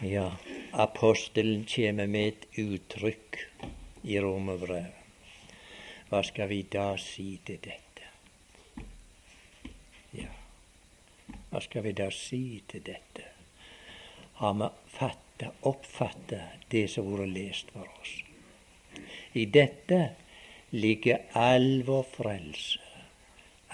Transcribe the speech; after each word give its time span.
Ja, 0.00 0.36
apostelen 0.72 1.64
kommer 1.66 2.06
med 2.06 2.28
et 2.28 2.44
uttrykk 2.54 3.38
i 4.06 4.20
romerbrevet. 4.22 4.94
Hva 6.06 6.20
skal 6.22 6.46
vi 6.52 6.60
da 6.70 6.92
si 7.02 7.32
til 7.42 7.58
dette? 7.64 8.06
Ja, 10.14 10.30
hva 11.50 11.62
skal 11.64 11.82
vi 11.88 11.94
da 11.98 12.06
si 12.14 12.60
til 12.70 12.84
dette? 12.86 13.26
Har 14.38 14.54
vi 14.60 14.70
fatta, 14.94 15.50
oppfatta 15.66 16.44
det 16.70 16.84
som 16.94 17.10
har 17.10 17.24
vært 17.24 17.34
lest 17.34 17.74
for 17.74 17.90
oss? 17.98 18.14
I 19.34 19.48
dette 19.50 20.00
ligger 20.78 21.26
all 21.34 21.82
vår 21.90 22.06
frelse, 22.14 22.94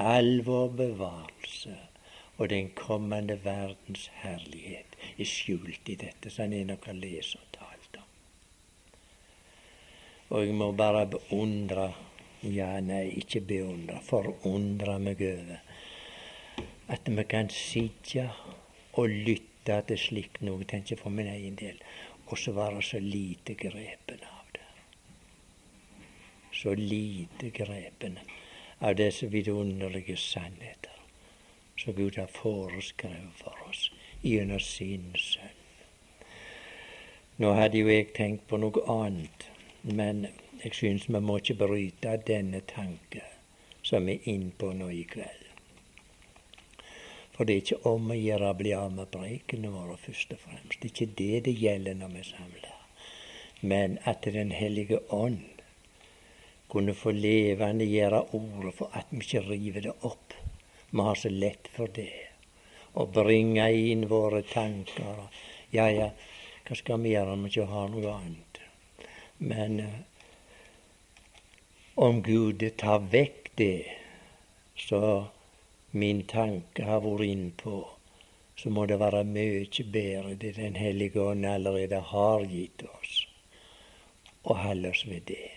all 0.01 0.41
vår 0.49 0.73
bevarelse 0.81 1.77
og 2.39 2.49
den 2.49 2.73
kommende 2.81 3.37
verdens 3.45 4.09
herlighet 4.25 4.94
er 5.19 5.29
skjult 5.29 5.89
i 5.89 5.97
dette, 6.01 6.31
som 6.31 6.53
en 6.53 6.73
nok 6.73 6.83
kan 6.89 6.99
lese 7.01 7.39
og 7.39 7.51
talt 7.55 8.01
om. 8.01 8.11
Og 10.35 10.47
jeg 10.47 10.57
må 10.59 10.73
bare 10.73 11.07
beundre 11.11 11.93
ja, 12.45 12.75
nei, 12.85 13.07
ikke 13.21 13.41
beundre, 13.49 14.01
forundre 14.05 14.99
meg 15.01 15.23
over 15.25 15.61
at 16.93 17.09
vi 17.09 17.25
kan 17.25 17.49
sitte 17.49 18.27
og 19.01 19.09
lytte 19.09 19.79
til 19.89 19.99
slikt 19.99 20.43
noe, 20.45 20.67
tenker 20.69 21.01
for 21.01 21.15
min 21.15 21.31
egen 21.33 21.57
del, 21.57 21.79
og 22.29 22.37
så 22.39 22.53
være 22.53 22.83
så 22.85 23.01
lite 23.01 23.57
grepen 23.57 24.21
av 24.29 24.51
det. 24.53 24.67
Så 26.53 26.75
lite 26.77 27.49
grepen 27.51 28.19
av 28.85 28.97
disse 29.01 29.31
vidunderlige 29.33 30.17
sannheter 30.21 31.01
som 31.81 31.97
Gud 31.97 32.21
har 32.21 32.29
foreskrevet 32.31 33.41
for 33.41 33.54
gjennom 34.25 34.61
sin 34.61 35.13
sønn. 35.21 35.61
Nå 37.43 37.53
hadde 37.59 37.81
jo 37.81 37.91
jeg 37.91 38.13
tenkt 38.15 38.47
på 38.51 38.59
noe 38.63 38.83
annet, 38.91 39.49
men 39.83 40.27
jeg 40.63 40.77
syns 40.79 41.09
vi 41.11 41.21
må 41.21 41.41
ikke 41.41 41.59
bryte 41.65 42.19
denne 42.29 42.61
tanke 42.71 43.25
som 43.85 44.07
vi 44.09 44.15
er 44.17 44.29
innpå 44.33 44.71
nå 44.79 44.89
i 44.95 45.03
kveld. 45.11 45.43
For 47.35 47.45
det 47.45 47.55
er 47.55 47.63
ikke 47.65 47.91
om 47.91 48.13
å 48.15 48.17
gjøre 48.17 48.53
å 48.53 48.57
bli 48.57 48.73
av 48.79 48.93
med 48.95 49.11
preikene 49.13 49.73
våre, 49.75 49.97
først 49.99 50.37
og 50.37 50.41
fremst. 50.45 50.79
Det 50.79 50.89
er 50.89 50.93
ikke 50.93 51.17
det 51.19 51.41
det 51.49 51.57
gjelder 51.59 51.99
når 51.99 52.13
vi 52.15 52.23
samler. 52.29 52.77
Men 53.61 53.99
at 54.05 54.23
Den 54.23 54.53
hellige 54.55 55.01
ånd 55.11 55.43
kunne 56.71 56.95
få 56.95 57.11
levende 57.11 57.85
gjøre 57.85 58.23
ordet 58.39 58.75
for 58.79 58.95
at 58.95 59.11
vi 59.11 59.21
ikke 59.25 59.43
river 59.49 59.89
det 59.89 59.97
opp. 60.03 60.39
Vi 60.91 61.01
har 61.09 61.19
så 61.19 61.29
lett 61.29 61.69
for 61.75 61.91
det. 61.91 62.24
Å 62.95 63.07
bringe 63.11 63.67
inn 63.75 64.07
våre 64.11 64.43
tanker. 64.47 65.25
Ja, 65.75 65.89
ja, 65.91 66.11
hva 66.65 66.77
skal 66.79 67.03
vi 67.03 67.15
gjøre 67.15 67.35
om 67.35 67.43
vi 67.47 67.51
ikke 67.51 67.71
har 67.71 67.89
noe 67.91 68.13
annet? 68.15 68.61
Men 69.39 69.81
uh, 69.83 69.97
om 72.07 72.23
Gud 72.23 72.63
tar 72.79 73.03
vekk 73.11 73.51
det 73.59 73.85
så 74.79 75.27
min 75.91 76.23
tanke 76.27 76.87
har 76.87 77.03
vært 77.05 77.27
innpå, 77.27 77.81
så 78.59 78.71
må 78.71 78.87
det 78.91 78.99
være 79.03 79.25
mye 79.27 79.85
bedre 79.97 80.35
det 80.35 80.55
Den 80.57 80.75
hellige 80.75 81.23
ånd 81.23 81.47
allerede 81.47 82.01
har 82.01 82.47
gitt 82.51 82.83
oss, 82.83 83.27
og 84.43 84.59
holde 84.59 84.91
oss 84.91 85.05
ved 85.07 85.27
det. 85.31 85.51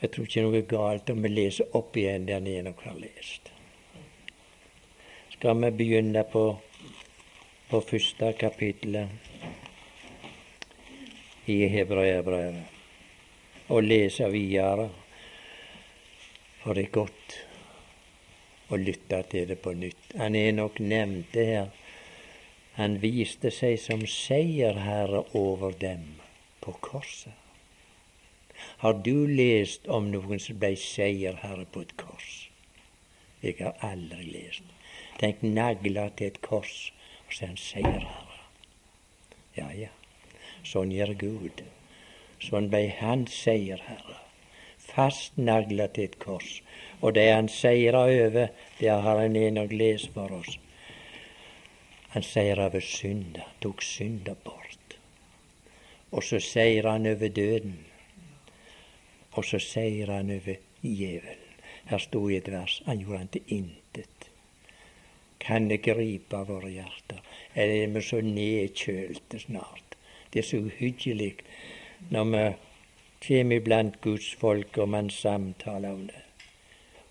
Jeg 0.00 0.10
tror 0.14 0.26
ikke 0.26 0.42
noe 0.46 0.62
galt 0.62 1.10
om 1.10 1.22
vi 1.22 1.30
leser 1.32 1.74
opp 1.74 1.96
igjen 1.98 2.26
det 2.26 2.34
han 2.38 2.74
har 2.84 2.98
lest. 3.02 3.50
Skal 5.38 5.60
vi 5.62 5.70
begynne 5.70 6.24
på, 6.32 6.46
på 7.70 7.80
første 7.80 8.32
kapittelet 8.40 9.08
i 11.46 11.62
Hebreabrevet? 11.70 12.78
og 13.68 13.82
lese 13.82 14.30
videre. 14.32 14.88
For 16.62 16.76
det 16.76 16.88
er 16.88 16.94
godt 16.94 17.36
å 18.72 18.78
lytte 18.80 19.20
til 19.32 19.48
det 19.48 19.58
på 19.64 19.74
nytt. 19.76 20.14
Han 20.20 20.36
er 20.36 20.54
nok 20.56 20.80
nevnt 20.80 21.32
det 21.34 21.46
her. 21.48 21.68
Han 22.78 22.98
viste 23.02 23.50
seg 23.54 23.78
som 23.82 24.04
seierherre 24.06 25.24
over 25.36 25.74
dem 25.80 26.18
på 26.62 26.74
korset. 26.84 27.34
Har 28.82 28.98
du 29.06 29.26
lest 29.26 29.86
om 29.86 30.10
noen 30.10 30.40
som 30.42 30.58
ble 30.58 30.74
seierherre 30.78 31.66
på 31.72 31.84
et 31.86 31.94
kors? 31.98 32.48
Jeg 33.42 33.58
har 33.60 33.78
aldri 33.86 34.26
lest. 34.32 34.77
Tenk 35.18 35.42
nagla 35.42 36.08
til 36.16 36.30
et 36.32 36.40
kors, 36.42 36.92
og 37.26 37.34
så 37.34 37.44
er 37.44 37.48
han 37.48 37.60
seierherre. 37.60 38.38
Ja, 39.56 39.66
ja. 39.74 39.90
Sånn 40.62 40.92
gjør 40.94 41.14
Gud. 41.18 41.62
Sånn 42.42 42.68
ble 42.70 42.84
han 43.00 43.24
seierherre, 43.32 44.20
fastnagla 44.78 45.88
til 45.94 46.06
et 46.06 46.18
kors. 46.22 46.60
Og 47.02 47.14
det 47.18 47.26
han 47.32 47.50
seira 47.50 48.04
over, 48.06 48.52
det 48.78 48.90
har 48.90 49.20
han 49.22 49.36
en 49.36 49.58
og 49.64 49.74
lest 49.74 50.12
for 50.14 50.32
oss. 50.38 50.58
Han 52.14 52.24
seira 52.24 52.68
over 52.70 52.82
synda, 52.82 53.44
tok 53.60 53.82
synda 53.82 54.36
bort. 54.44 54.96
Og 56.10 56.24
så 56.24 56.40
seira 56.40 56.94
han 56.94 57.10
over 57.10 57.28
døden. 57.28 57.76
Og 59.34 59.44
så 59.44 59.58
seira 59.58 60.22
han 60.22 60.30
over 60.38 60.62
djevelen. 60.82 61.44
Her 61.88 62.00
sto 62.04 62.26
i 62.28 62.36
et 62.36 62.48
vers 62.52 62.82
han 62.86 63.02
gjorde 63.02 63.18
han 63.18 63.30
til 63.32 63.54
intet. 63.58 64.27
Kan 65.48 65.68
det 65.68 65.76
gripe 65.80 66.36
våre 66.44 66.68
hjerter? 66.68 67.22
Eller 67.54 67.86
er 67.86 67.92
vi 67.94 68.00
så 68.04 68.18
nedkjølte 68.20 69.38
snart? 69.40 69.94
Det 70.28 70.42
er 70.42 70.44
så 70.44 70.58
uhyggelig 70.60 71.30
når 72.12 72.26
vi 72.34 72.42
kommer 73.24 73.56
iblant 73.56 73.96
Guds 74.04 74.34
folk 74.36 74.76
og 74.78 74.92
man 74.92 75.08
samtaler 75.10 75.96
om 75.96 76.04
det. 76.10 76.20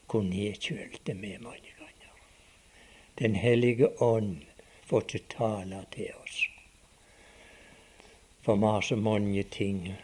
Hvor 0.05 0.21
nedkjølte 0.21 1.17
vi 1.17 1.33
mange 1.41 1.73
ganger. 1.79 2.13
Den 3.19 3.35
hellige 3.35 3.89
ånd 4.01 4.45
får 4.85 5.01
ikke 5.07 5.25
tale 5.33 5.83
til 5.97 6.13
oss. 6.21 6.43
For 8.45 8.55
vi 8.55 8.69
har 8.69 8.81
så 8.81 8.95
mange 8.95 9.43
ting 9.43 9.95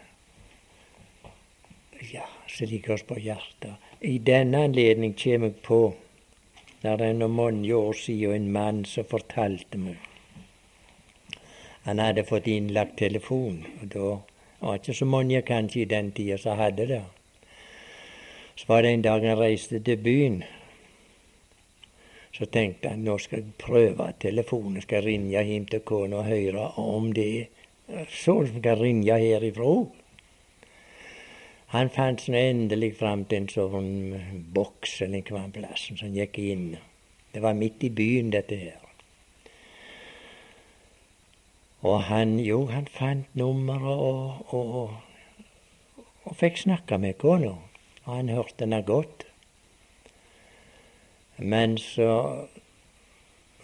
ja, 2.12 2.26
som 2.48 2.66
ligger 2.66 2.98
oss 2.98 3.06
på 3.06 3.14
hjertet. 3.14 3.78
I 4.00 4.18
denne 4.18 4.66
anledning 4.66 5.14
kommer 5.14 5.54
jeg 5.54 5.62
på 5.62 5.94
der 6.84 7.00
er 7.00 7.12
nå 7.16 7.28
mange 7.32 7.74
år 7.74 7.92
siden 7.96 8.34
en 8.34 8.52
mann 8.52 8.84
som 8.84 9.06
fortalte 9.08 9.78
meg 9.80 9.96
Han 11.84 11.98
hadde 11.98 12.24
fått 12.24 12.46
innlagt 12.48 12.96
telefon. 12.98 13.64
og 13.80 13.88
da 13.94 14.10
var 14.60 14.74
ikke 14.74 14.94
så 14.94 15.04
mange 15.04 15.42
kanskje 15.42 15.80
i 15.80 15.84
den 15.84 16.12
tida 16.12 16.36
som 16.38 16.56
hadde 16.56 16.86
det. 16.88 17.02
Så 18.56 18.64
var 18.68 18.82
det 18.82 18.90
en 18.90 19.02
dag 19.02 19.24
han 19.24 19.38
reiste 19.38 19.80
til 19.80 19.96
byen. 19.96 20.42
Så 22.32 22.46
tenkte 22.46 22.88
han 22.88 23.04
nå 23.04 23.18
skal 23.18 23.42
jeg 23.42 23.52
prøve 23.58 24.12
telefonen, 24.20 24.80
skal 24.82 25.04
ringe 25.04 25.42
hjem 25.42 25.66
til 25.66 25.80
kona 25.80 26.16
og 26.16 26.24
høre 26.24 26.70
om 26.80 27.12
det 27.12 27.48
er 27.88 28.08
sånn 28.08 28.48
som 28.48 28.62
kan 28.62 28.80
ringe 28.80 29.18
herifra. 29.20 29.74
Han 31.74 31.88
fant 31.90 32.22
sånn 32.22 32.36
endelig 32.38 32.92
fram 33.00 33.24
til 33.26 33.40
en 33.42 33.48
sånn 33.50 33.88
boks 34.54 35.00
eller 35.02 35.32
en 35.40 35.54
plass 35.54 35.88
som 35.88 35.98
han 36.04 36.14
gikk 36.14 36.38
inn. 36.38 36.68
Det 37.34 37.42
var 37.42 37.56
midt 37.58 37.82
i 37.82 37.90
byen, 37.90 38.30
dette 38.30 38.58
her. 38.60 38.84
Og 41.82 42.06
han 42.06 42.38
jo, 42.38 42.60
han 42.70 42.86
fant 42.86 43.34
nummeret 43.34 43.90
og, 43.90 44.54
og, 44.54 44.76
og, 44.84 46.06
og 46.30 46.38
fikk 46.38 46.62
snakka 46.62 47.00
med 47.02 47.18
kona. 47.18 47.56
Og 48.04 48.10
han 48.12 48.30
hørte 48.30 48.68
henne 48.68 48.80
godt. 48.86 49.26
Men 51.42 51.74
så 51.82 52.08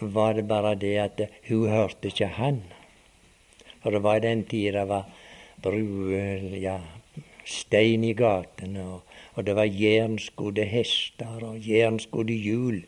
var 0.01 0.35
det 0.35 0.49
bare 0.51 0.75
det 0.75 0.97
at 0.99 1.27
hun 1.47 1.69
hørte 1.71 2.11
ikke 2.11 2.33
han. 2.35 2.65
For 3.79 3.95
det 3.95 4.03
var 4.03 4.19
den 4.19 4.43
tida 4.51 4.81
det 4.81 4.89
var 4.91 5.07
bru, 5.63 6.11
ja, 6.59 6.81
stein 7.45 8.03
i 8.03 8.13
gatene, 8.17 8.83
og, 8.83 9.15
og 9.35 9.47
det 9.47 9.55
var 9.55 9.69
jernskodde 9.69 10.67
hester 10.67 11.47
og 11.47 11.67
jernskodde 11.67 12.35
hjul 12.35 12.83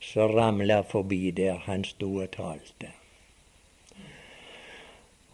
som 0.00 0.32
ramla 0.32 0.82
forbi 0.86 1.30
der 1.34 1.58
han 1.66 1.84
sto 1.84 2.14
og 2.22 2.30
talte. 2.36 2.92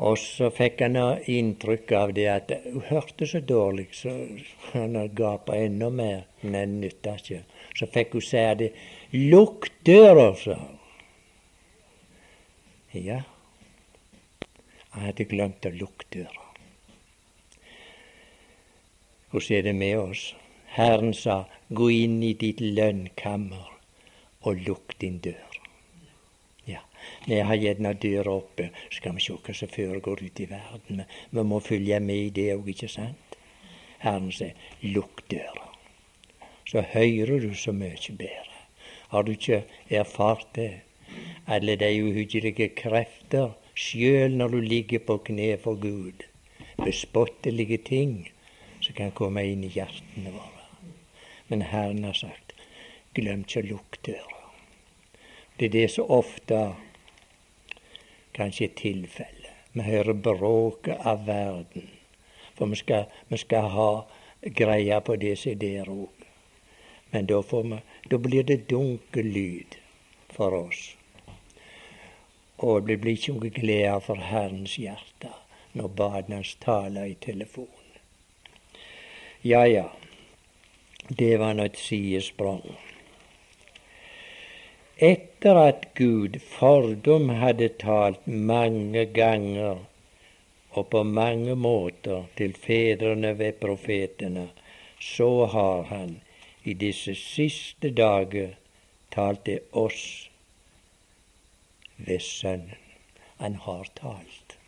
Og 0.03 0.19
så 0.19 0.49
fikk 0.51 0.81
han 0.83 0.97
inntrykk 1.31 1.93
av 1.95 2.13
det 2.17 2.25
at 2.29 2.51
hun 2.65 2.83
hørte 2.89 3.29
så 3.31 3.41
dårlig, 3.41 3.87
så 3.95 4.11
han 4.73 4.99
gapa 5.15 5.55
enda 5.57 5.91
mer. 5.91 6.25
Men 6.43 6.81
det 6.81 6.81
nytta 6.81 7.15
ikke. 7.21 7.43
Så 7.79 7.87
fikk 7.95 8.17
hun 8.19 8.27
si 8.27 8.43
det. 8.59 8.73
Lukk 9.13 9.71
døra, 9.87 10.33
sa 10.35 10.59
hun. 10.59 10.81
Ja, 12.95 13.23
han 14.95 15.09
hadde 15.09 15.27
glemt 15.27 15.67
å 15.67 15.73
lukke 15.75 16.07
døra. 16.15 16.44
Hvordan 19.35 19.57
er 19.57 19.63
det 19.63 19.75
med 19.75 19.97
oss? 19.99 20.37
Herren 20.67 21.15
sa, 21.15 21.35
gå 21.75 21.89
inn 21.91 22.21
i 22.23 22.37
ditt 22.39 22.61
lønnkammer 22.61 23.71
og 24.47 24.61
lukk 24.63 24.93
din 25.01 25.17
dør. 25.19 25.57
Ja, 26.71 26.85
Vi 27.27 27.41
har 27.43 27.59
gjerne 27.59 27.93
døra 27.99 28.31
oppe, 28.31 28.69
så 28.91 29.01
skal 29.01 29.17
vi 29.17 29.25
se 29.25 29.35
hva 29.35 29.55
som 29.59 29.73
foregår 29.73 30.23
ute 30.23 30.45
i 30.45 30.47
verden. 30.53 31.03
Vi 31.31 31.43
må 31.43 31.59
følge 31.59 31.99
med 32.01 32.21
i 32.29 32.31
det 32.37 32.45
òg, 32.55 32.69
ikke 32.71 32.89
sant? 32.93 33.35
Herren 34.05 34.31
sier, 34.31 34.55
lukk 34.83 35.25
døra. 35.31 35.67
Så 36.71 36.85
hører 36.93 37.43
du 37.43 37.55
så 37.59 37.75
mye 37.75 38.15
bedre. 38.21 38.61
Har 39.09 39.27
du 39.27 39.33
ikke 39.33 39.65
erfart 39.91 40.47
det? 40.55 40.85
Alle 41.49 41.75
de 41.83 41.91
uhyggelige 42.05 42.69
krefter, 42.69 43.59
sjøl 43.75 44.39
når 44.39 44.55
du 44.55 44.61
ligger 44.61 45.03
på 45.03 45.19
kne 45.27 45.57
for 45.59 45.75
Gud, 45.75 46.23
bespottelige 46.79 47.83
ting 47.91 48.31
som 48.85 48.95
kan 48.95 49.13
komme 49.17 49.45
inn 49.49 49.65
i 49.65 49.73
hjertene 49.73 50.33
våre. 50.35 50.65
Men 51.49 51.63
Herren 51.71 52.05
har 52.05 52.17
sagt, 52.19 52.53
glem 53.17 53.45
ikke 53.47 53.63
å 53.63 53.69
lukke 53.71 54.03
døra. 54.11 54.41
Det 55.57 55.69
er 55.69 55.75
det 55.77 55.87
som 55.95 56.11
ofte 56.13 56.59
kanskje 58.37 58.69
er 58.69 58.75
tilfellet. 58.81 59.53
Vi 59.73 59.87
hører 59.87 60.19
bråket 60.27 61.07
av 61.07 61.25
verden. 61.27 61.89
For 62.55 62.71
vi 62.71 62.79
skal, 62.79 63.07
vi 63.29 63.39
skal 63.39 63.71
ha 63.75 63.89
greie 64.41 65.01
på 65.01 65.17
det 65.23 65.37
som 65.39 65.55
er 65.55 65.63
der 65.63 65.91
òg. 65.91 66.27
Men 67.11 67.31
da, 67.31 67.41
vi, 67.41 67.79
da, 68.11 68.19
blir 68.19 68.45
det 68.45 68.67
dunkel 68.71 69.31
lyd 69.37 69.79
for 70.35 70.55
oss. 70.59 70.83
Og 72.59 72.87
det 72.89 72.99
blir 73.03 73.17
ikke 73.19 73.35
noe 73.39 73.55
glede 73.55 73.97
for 74.03 74.21
Herrens 74.31 74.77
hjerte 74.79 75.33
når 75.75 75.91
baden 75.99 76.45
taler 76.63 77.11
i 77.11 77.17
telefonen. 77.19 77.84
Ja, 79.47 79.67
ja. 79.67 79.91
Det 81.09 81.37
var 81.37 81.53
nå 81.53 81.67
et 81.69 81.77
sidesprang. 81.77 82.63
Etter 84.97 85.59
at 85.61 85.83
Gud 85.99 86.39
fordom 86.41 87.29
hadde 87.43 87.69
talt 87.83 88.25
mange 88.25 89.03
ganger 89.13 89.83
og 90.73 90.89
på 90.95 91.03
mange 91.05 91.59
måter 91.61 92.25
til 92.41 92.57
fedrene 92.57 93.35
ved 93.43 93.61
profetene, 93.61 94.47
så 94.97 95.29
har 95.53 95.85
han 95.93 96.17
i 96.65 96.73
disse 96.73 97.13
siste 97.27 97.93
dager 97.93 98.57
talt 99.13 99.45
til 99.45 99.61
oss 99.85 100.07
ved 102.01 102.25
Sønnen. 102.31 102.81
Han 103.45 103.61
har 103.69 103.93
talt. 104.01 104.59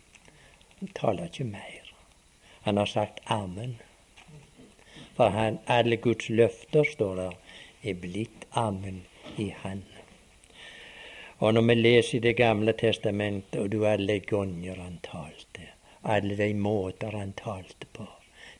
Han 0.77 0.95
taler 1.01 1.33
ikke 1.33 1.49
mer. 1.49 1.93
Han 2.61 2.77
har 2.77 2.85
sagt 2.85 3.25
amen. 3.25 3.79
For 5.17 5.33
han, 5.33 5.59
alle 5.65 5.97
Guds 5.97 6.29
løfter, 6.29 6.83
står 6.83 7.15
der, 7.15 7.37
er 7.83 7.93
blitt 7.93 8.45
ammen 8.51 9.01
i 9.37 9.49
Han. 9.63 9.83
Og 11.39 11.53
når 11.53 11.61
vi 11.61 11.73
leser 11.73 12.17
i 12.17 12.21
Det 12.21 12.35
gamle 12.37 12.73
testamentet, 12.73 13.59
og 13.61 13.71
du 13.71 13.85
alle 13.85 14.19
ganger 14.19 14.75
han 14.75 14.99
talte, 15.03 15.69
alle 16.03 16.37
de 16.37 16.53
måter 16.53 17.17
han 17.17 17.33
talte 17.33 17.89
på, 17.93 18.05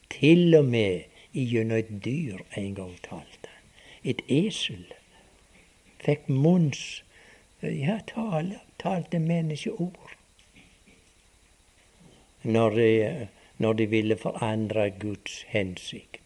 til 0.10 0.56
og 0.56 0.66
med 0.66 1.06
gjennom 1.34 1.78
et 1.78 1.90
dyr 2.06 2.42
en 2.58 2.76
gang 2.76 2.94
talte 3.04 3.50
han. 3.54 3.66
Et 4.04 4.22
esel 4.30 4.86
fikk 6.06 6.30
munns 6.30 7.04
ja, 7.62 8.00
tale, 8.08 8.62
talte 8.78 9.20
menneskeord. 9.20 10.14
Når 12.44 12.70
de, 12.70 13.28
når 13.58 13.74
de 13.74 13.86
ville 13.90 14.18
forandre 14.18 14.90
Guds 14.90 15.42
hensikt. 15.50 16.17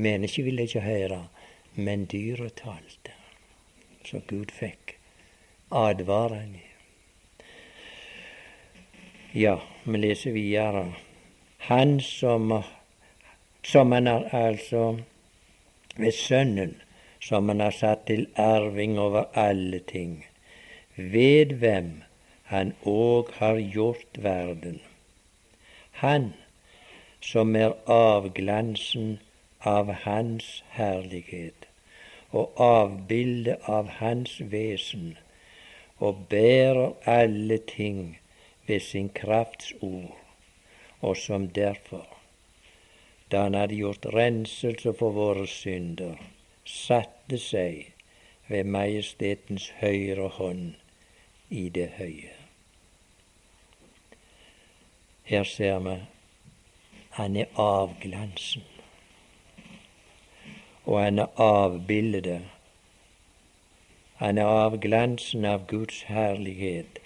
Mennesket 0.00 0.44
ville 0.44 0.64
ikke 0.64 0.80
høre, 0.80 1.20
men 1.74 2.06
dyret 2.08 2.56
talte. 2.62 3.12
Så 4.04 4.22
Gud 4.26 4.52
fikk 4.54 4.96
advaren. 5.70 6.56
Ja, 9.36 9.58
vi 9.84 9.98
leser 9.98 10.32
videre. 10.32 10.86
Han 11.68 12.00
som, 12.00 12.62
som 13.62 13.92
han 13.92 14.08
er 14.10 14.24
altså 14.34 14.84
ved 15.96 16.12
Sønnen, 16.16 16.74
som 17.20 17.48
han 17.52 17.60
har 17.60 17.76
satt 17.76 18.06
til 18.08 18.26
arving 18.40 18.98
over 18.98 19.28
alle 19.38 19.78
ting, 19.86 20.24
ved 20.96 21.52
hvem 21.60 22.00
han 22.50 22.72
òg 22.82 23.34
har 23.38 23.60
gjort 23.60 24.22
verden. 24.24 24.80
Han 26.02 26.32
som 27.20 27.56
er 27.56 27.76
avglansen 27.86 29.18
av 29.66 29.92
Hans 30.04 30.62
herlighet 30.76 31.66
og 32.30 32.52
avbilde 32.62 33.56
av 33.66 33.88
Hans 33.98 34.38
vesen, 34.52 35.18
og 35.98 36.26
bærer 36.30 36.94
alle 37.04 37.58
ting 37.58 38.18
ved 38.66 38.80
sin 38.80 39.08
krafts 39.08 39.72
ord, 39.80 40.16
og 41.00 41.16
som 41.16 41.48
derfor, 41.48 42.06
da 43.30 43.42
han 43.42 43.54
hadde 43.54 43.74
gjort 43.74 44.06
renselse 44.14 44.94
for 44.98 45.10
våre 45.14 45.46
synder, 45.46 46.16
satte 46.64 47.38
seg 47.38 47.92
ved 48.48 48.64
Majestetens 48.64 49.68
høyre 49.80 50.28
hånd 50.38 50.72
i 51.50 51.68
det 51.68 51.90
høye. 51.98 52.32
Her 55.30 55.44
ser 55.44 55.78
vi 55.84 55.98
han 57.18 57.36
er 57.36 57.50
avglansen 57.58 58.69
og 60.90 61.04
han 61.04 61.18
er 61.18 61.26
avbildet. 61.38 62.40
Han 64.18 64.38
er 64.38 64.48
av 64.62 64.74
glansen 64.82 65.44
av 65.46 65.68
Guds 65.70 66.02
herlighet, 66.10 66.98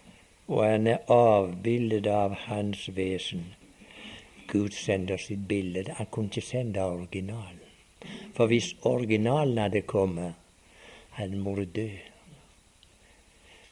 og 0.48 0.62
han 0.64 0.88
er 0.88 1.12
avbildet 1.12 2.08
av 2.08 2.32
Hans 2.46 2.86
vesen. 2.96 3.44
Gud 4.48 4.72
sender 4.72 5.20
sitt 5.20 5.44
bilde. 5.48 5.84
Han 5.98 6.08
kunne 6.10 6.32
ikke 6.32 6.46
sende 6.46 6.82
originalen. 6.84 7.60
For 8.32 8.48
hvis 8.48 8.72
originalen 8.88 9.60
hadde 9.60 9.84
kommet, 9.84 10.32
hadde 11.20 11.44
vært 11.44 11.76
død. 11.76 12.10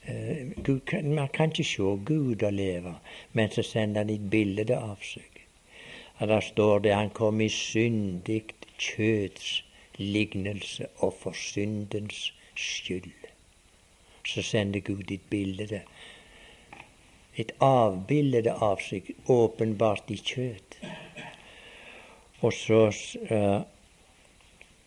Uh, 0.02 1.02
man 1.08 1.28
kan 1.32 1.52
ikke 1.52 1.64
se 1.64 1.96
Gud 2.04 2.42
og 2.42 2.52
leve, 2.52 2.96
men 3.32 3.50
så 3.50 3.62
sender 3.62 4.04
han 4.04 4.12
et 4.12 4.30
bilde 4.30 4.76
av 4.76 5.00
seg. 5.00 5.44
Og 6.20 6.28
Der 6.28 6.40
står 6.40 6.78
det 6.78 6.94
han 6.94 7.10
kom 7.10 7.40
i 7.40 7.48
syndig 7.48 8.42
kjøds 8.78 9.62
lignelse 9.98 10.86
og 10.96 11.14
for 11.20 11.32
syndens 11.32 12.32
skyld. 12.54 13.12
Så 14.26 14.42
sender 14.42 14.80
Gud 14.80 15.10
et 15.10 15.20
bilde, 15.30 15.82
et 17.36 17.52
avbilde 17.60 18.52
av 18.52 18.80
seg, 18.84 19.10
åpenbart 19.28 20.10
i 20.12 20.18
kjøtt. 20.20 20.78
Og 22.42 22.52
så, 22.52 22.82
uh, 23.30 23.62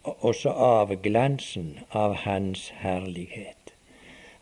også 0.04 0.50
avglansen 0.50 1.80
av 1.92 2.16
Hans 2.26 2.70
herlighet. 2.82 3.74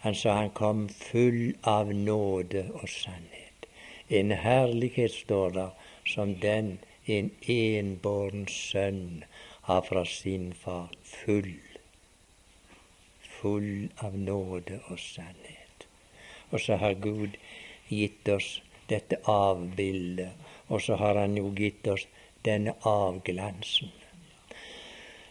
Han 0.03 0.15
sa 0.15 0.33
han 0.35 0.49
kom 0.51 0.89
full 0.89 1.53
av 1.63 1.93
nåde 1.95 2.65
og 2.73 2.89
sannhet. 2.89 3.67
En 4.09 4.31
herlighet, 4.31 5.11
står 5.11 5.49
der, 5.49 5.69
som 6.05 6.35
den 6.35 6.79
en 7.07 7.31
enbåren 7.47 8.47
sønn 8.47 9.23
har 9.63 9.81
fra 9.81 10.05
sin 10.05 10.53
far 10.53 10.89
full, 11.03 11.53
full 13.39 13.89
av 13.97 14.17
nåde 14.17 14.79
og 14.89 14.99
sannhet. 14.99 15.87
Og 16.51 16.59
så 16.59 16.75
har 16.81 16.99
Gud 16.99 17.37
gitt 17.87 18.29
oss 18.29 18.61
dette 18.91 19.19
avbildet, 19.29 20.33
og 20.67 20.81
så 20.81 20.95
har 20.99 21.15
Han 21.15 21.37
jo 21.37 21.53
gitt 21.55 21.87
oss 21.87 22.07
denne 22.45 22.73
avglansen. 22.83 23.91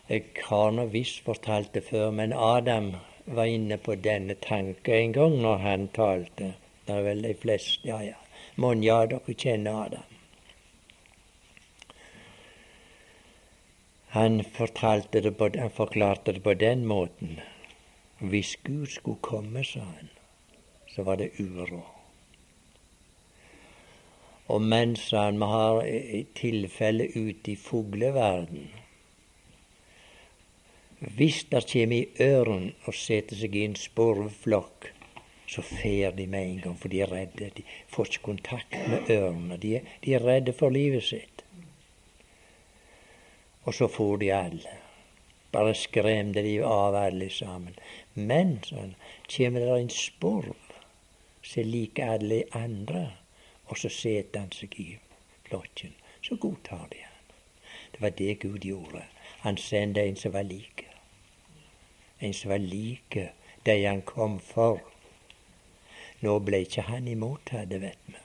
Jeg 0.08 0.24
har 0.48 0.72
nå 0.72 0.86
visst 0.92 1.22
fortalt 1.24 1.74
det 1.74 1.84
før, 1.84 2.10
men 2.10 2.32
Adam 2.32 2.94
var 3.26 3.44
inne 3.44 3.78
på 3.78 3.94
denne 3.94 4.34
tanken 4.34 4.94
en 4.94 5.12
gang 5.12 5.36
når 5.44 5.56
han 5.66 5.88
talte. 5.88 6.54
Det 6.86 6.96
er 6.96 7.04
vel 7.06 7.22
de 7.22 7.34
fleste, 7.34 7.88
ja 7.88 8.00
ja. 8.02 8.18
Mange 8.56 8.84
ja, 8.86 9.04
dere 9.06 9.36
kjenner 9.38 9.84
Adam. 9.84 10.11
Han, 14.12 14.44
det 15.12 15.32
på, 15.38 15.48
han 15.58 15.70
forklarte 15.70 16.32
det 16.32 16.42
på 16.42 16.54
den 16.54 16.84
måten. 16.86 17.40
Hvis 18.18 18.56
Gud 18.64 18.86
skulle 18.86 19.18
komme, 19.20 19.64
sa 19.64 19.80
han, 19.80 20.10
så 20.94 21.02
var 21.02 21.16
det 21.16 21.30
uro. 21.40 21.80
Og 24.46 24.62
mens 24.62 25.10
han 25.10 25.40
vi 25.40 25.48
har 25.48 25.80
tilfelle 26.34 27.08
ute 27.16 27.52
i 27.52 27.56
fugleverden 27.56 28.68
Hvis 30.98 31.44
det 31.44 31.64
kommer 31.72 31.96
i 31.96 32.08
ørn 32.20 32.68
og 32.84 32.94
setter 32.94 33.36
seg 33.36 33.56
i 33.56 33.64
en 33.64 33.76
spurveflokk, 33.76 34.92
så 35.48 35.64
fer 35.64 36.12
de 36.14 36.26
med 36.26 36.50
en 36.50 36.60
gang, 36.66 36.76
for 36.78 36.92
de 36.92 37.00
er 37.00 37.10
redde. 37.10 37.48
De 37.56 37.64
får 37.88 38.10
ikke 38.10 38.28
kontakt 38.28 38.76
med 38.88 39.10
ørnene. 39.10 39.56
De, 39.56 39.80
de 40.04 40.14
er 40.14 40.24
redde 40.24 40.52
for 40.52 40.70
livet 40.70 41.02
sitt. 41.02 41.41
Og 43.64 43.74
så 43.74 43.88
for 43.88 44.16
de 44.16 44.32
alle. 44.34 44.76
Bare 45.52 45.74
skremte 45.74 46.42
de 46.42 46.56
av 46.64 46.94
alle 46.96 47.28
sammen. 47.30 47.74
Men 48.14 48.58
sånn, 48.66 48.94
kommer 49.28 49.60
det 49.60 49.78
en 49.78 49.92
sporv, 49.92 50.56
så 51.42 51.64
liker 51.66 52.14
alle 52.16 52.42
andre, 52.56 53.04
og 53.68 53.78
så 53.78 53.90
setter 53.92 54.44
han 54.44 54.52
seg 54.56 54.78
i 54.80 54.88
flokken. 55.48 55.94
Så 56.22 56.38
godtar 56.40 56.86
de 56.90 57.02
han. 57.02 57.34
Det 57.92 58.00
var 58.00 58.14
det 58.18 58.34
Gud 58.40 58.64
gjorde. 58.64 59.04
Han 59.42 59.56
sendte 59.56 60.00
en 60.06 60.16
som 60.16 60.32
var 60.32 60.46
like. 60.48 60.86
En 62.18 62.34
som 62.34 62.50
var 62.50 62.62
like 62.62 63.32
de 63.66 63.84
han 63.84 64.02
kom 64.02 64.38
for. 64.40 64.80
Nå 66.22 66.38
ble 66.46 66.62
ikke 66.62 66.86
han 66.86 67.08
imot 67.10 67.50
det 67.50 67.80
vet 67.82 68.06
vi, 68.06 68.20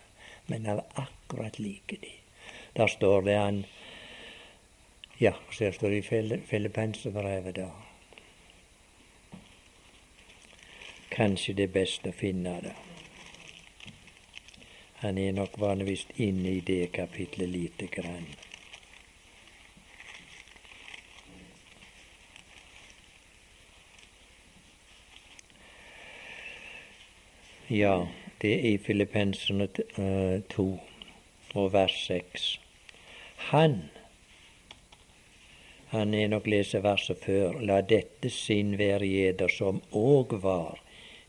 men 0.47 0.65
han 0.65 0.79
var 0.79 1.07
akkurat 1.07 1.59
like 1.59 1.97
de. 2.01 2.13
Der 2.77 2.87
står 2.87 3.21
det 3.25 3.37
han 3.37 3.63
Ja, 5.19 5.33
så 5.51 5.71
står 5.71 5.89
det 5.89 5.97
i 5.97 6.39
Filippenserbrevet, 6.45 7.55
da. 7.55 7.69
Kanskje 11.09 11.55
det 11.57 11.63
er 11.63 11.73
best 11.73 12.05
å 12.05 12.11
finne 12.13 12.53
det. 12.61 12.75
Han 15.01 15.17
er 15.17 15.33
nok 15.33 15.57
vanligvis 15.57 16.05
inne 16.21 16.59
i 16.59 16.61
det 16.61 16.91
kapitlet 16.93 17.49
lite 17.49 17.89
grann. 17.89 18.29
Ja, 27.69 28.07
det 28.41 28.53
er 28.53 28.69
i 28.75 28.77
Filippenserne 28.77 29.67
2 29.73 30.67
eh, 30.73 30.79
og 31.57 31.73
vers 31.73 31.97
6. 32.05 32.59
Han 33.49 33.81
han 35.91 36.13
er 36.13 36.27
nok 36.27 36.47
lese 36.51 36.81
verset 36.83 37.21
før. 37.23 37.61
La 37.63 37.79
dette 37.81 38.31
sinn 38.33 38.75
være 38.79 39.07
i 39.07 39.13
eder 39.29 39.51
som 39.51 39.79
òg 39.95 40.35
var 40.43 40.81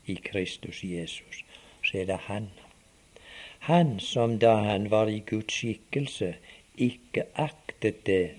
i 0.07 0.17
Kristus 0.25 0.83
Jesus. 0.83 1.45
Så 1.85 2.03
er 2.03 2.09
det 2.11 2.25
Han. 2.27 2.51
Han 3.69 3.99
som 4.01 4.39
da 4.39 4.55
han 4.65 4.91
var 4.91 5.11
i 5.11 5.19
Guds 5.27 5.55
skikkelse, 5.55 6.35
ikke 6.79 7.27
aktet 7.35 8.07
det 8.07 8.39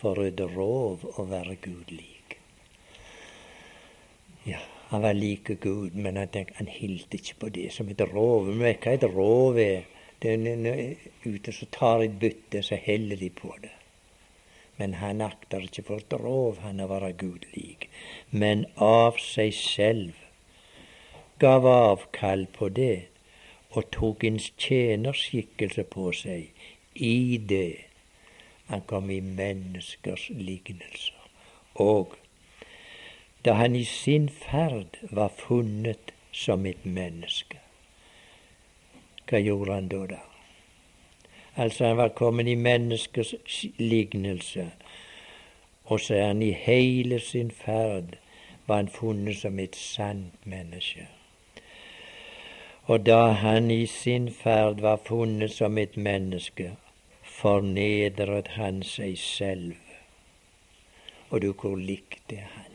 for 0.00 0.20
et 0.24 0.40
rov 0.40 1.04
å 1.16 1.26
være 1.28 1.56
Gud 1.62 1.92
lik. 1.92 2.38
Ja, 4.46 4.60
han 4.90 5.04
var 5.04 5.14
like 5.14 5.54
Gud, 5.60 5.94
men 5.94 6.16
han 6.16 6.32
tenkte, 6.32 6.56
han 6.58 6.72
hilste 6.72 7.20
ikke 7.20 7.40
på 7.44 7.52
det 7.54 7.70
som 7.72 7.88
et 7.92 8.02
rov. 8.12 8.48
Men 8.48 8.76
hva 8.80 8.96
et 8.96 9.08
rov 9.12 9.60
er? 9.60 9.86
Den 10.24 10.46
er 10.48 10.96
ute 11.26 11.52
som 11.52 11.68
tar 11.70 12.02
et 12.02 12.20
bytte, 12.20 12.62
så 12.64 12.78
heller 12.80 13.20
de 13.20 13.28
på 13.30 13.52
det. 13.62 13.75
Men 14.76 14.98
han 15.00 15.22
akter 15.24 15.64
ikke 15.64 15.86
for 15.88 16.04
drov 16.12 16.60
han 16.64 16.82
å 16.84 16.88
være 16.90 17.14
Gud 17.16 17.46
lik, 17.54 17.88
men 18.30 18.66
av 18.76 19.20
seg 19.22 19.54
selv 19.56 20.22
gav 21.40 21.66
avkall 21.68 22.46
på 22.52 22.68
det 22.68 23.08
og 23.72 23.90
tok 23.92 24.24
en 24.24 24.38
tjenerskikkelse 24.40 25.84
på 25.92 26.10
seg 26.16 26.66
i 26.94 27.36
det 27.36 27.86
han 28.68 28.82
kom 28.90 29.10
i 29.10 29.20
menneskers 29.20 30.28
lignelser. 30.30 31.26
Og 31.74 32.16
da 33.44 33.54
han 33.60 33.76
i 33.76 33.84
sin 33.84 34.28
ferd 34.28 34.96
var 35.10 35.28
funnet 35.28 36.12
som 36.32 36.66
et 36.66 36.84
menneske. 36.84 37.60
Hva 39.26 39.38
gjorde 39.42 39.76
han 39.76 39.90
da? 39.92 40.02
da? 40.10 40.22
Altså, 41.56 41.86
han 41.86 41.96
var 41.96 42.08
kommet 42.08 42.48
i 42.48 42.54
menneskers 42.54 43.34
lignelse, 43.78 44.70
og 45.84 46.00
så 46.00 46.14
er 46.14 46.26
han 46.26 46.42
i 46.42 46.50
hele 46.52 47.20
sin 47.20 47.50
ferd 47.50 48.16
var 48.66 48.76
han 48.76 48.88
funnet 48.88 49.36
som 49.36 49.58
et 49.58 49.76
sant 49.76 50.46
menneske. 50.46 51.06
Og 52.86 53.06
da 53.06 53.32
han 53.32 53.70
i 53.70 53.86
sin 53.86 54.28
ferd 54.30 54.80
var 54.80 55.00
funnet 55.06 55.50
som 55.50 55.78
et 55.78 55.96
menneske, 55.96 56.70
fornedret 57.22 58.48
han 58.48 58.82
seg 58.82 59.18
selv. 59.18 59.74
Og 61.30 61.42
du, 61.42 61.52
hvor 61.52 61.76
likte 61.76 62.36
han? 62.36 62.72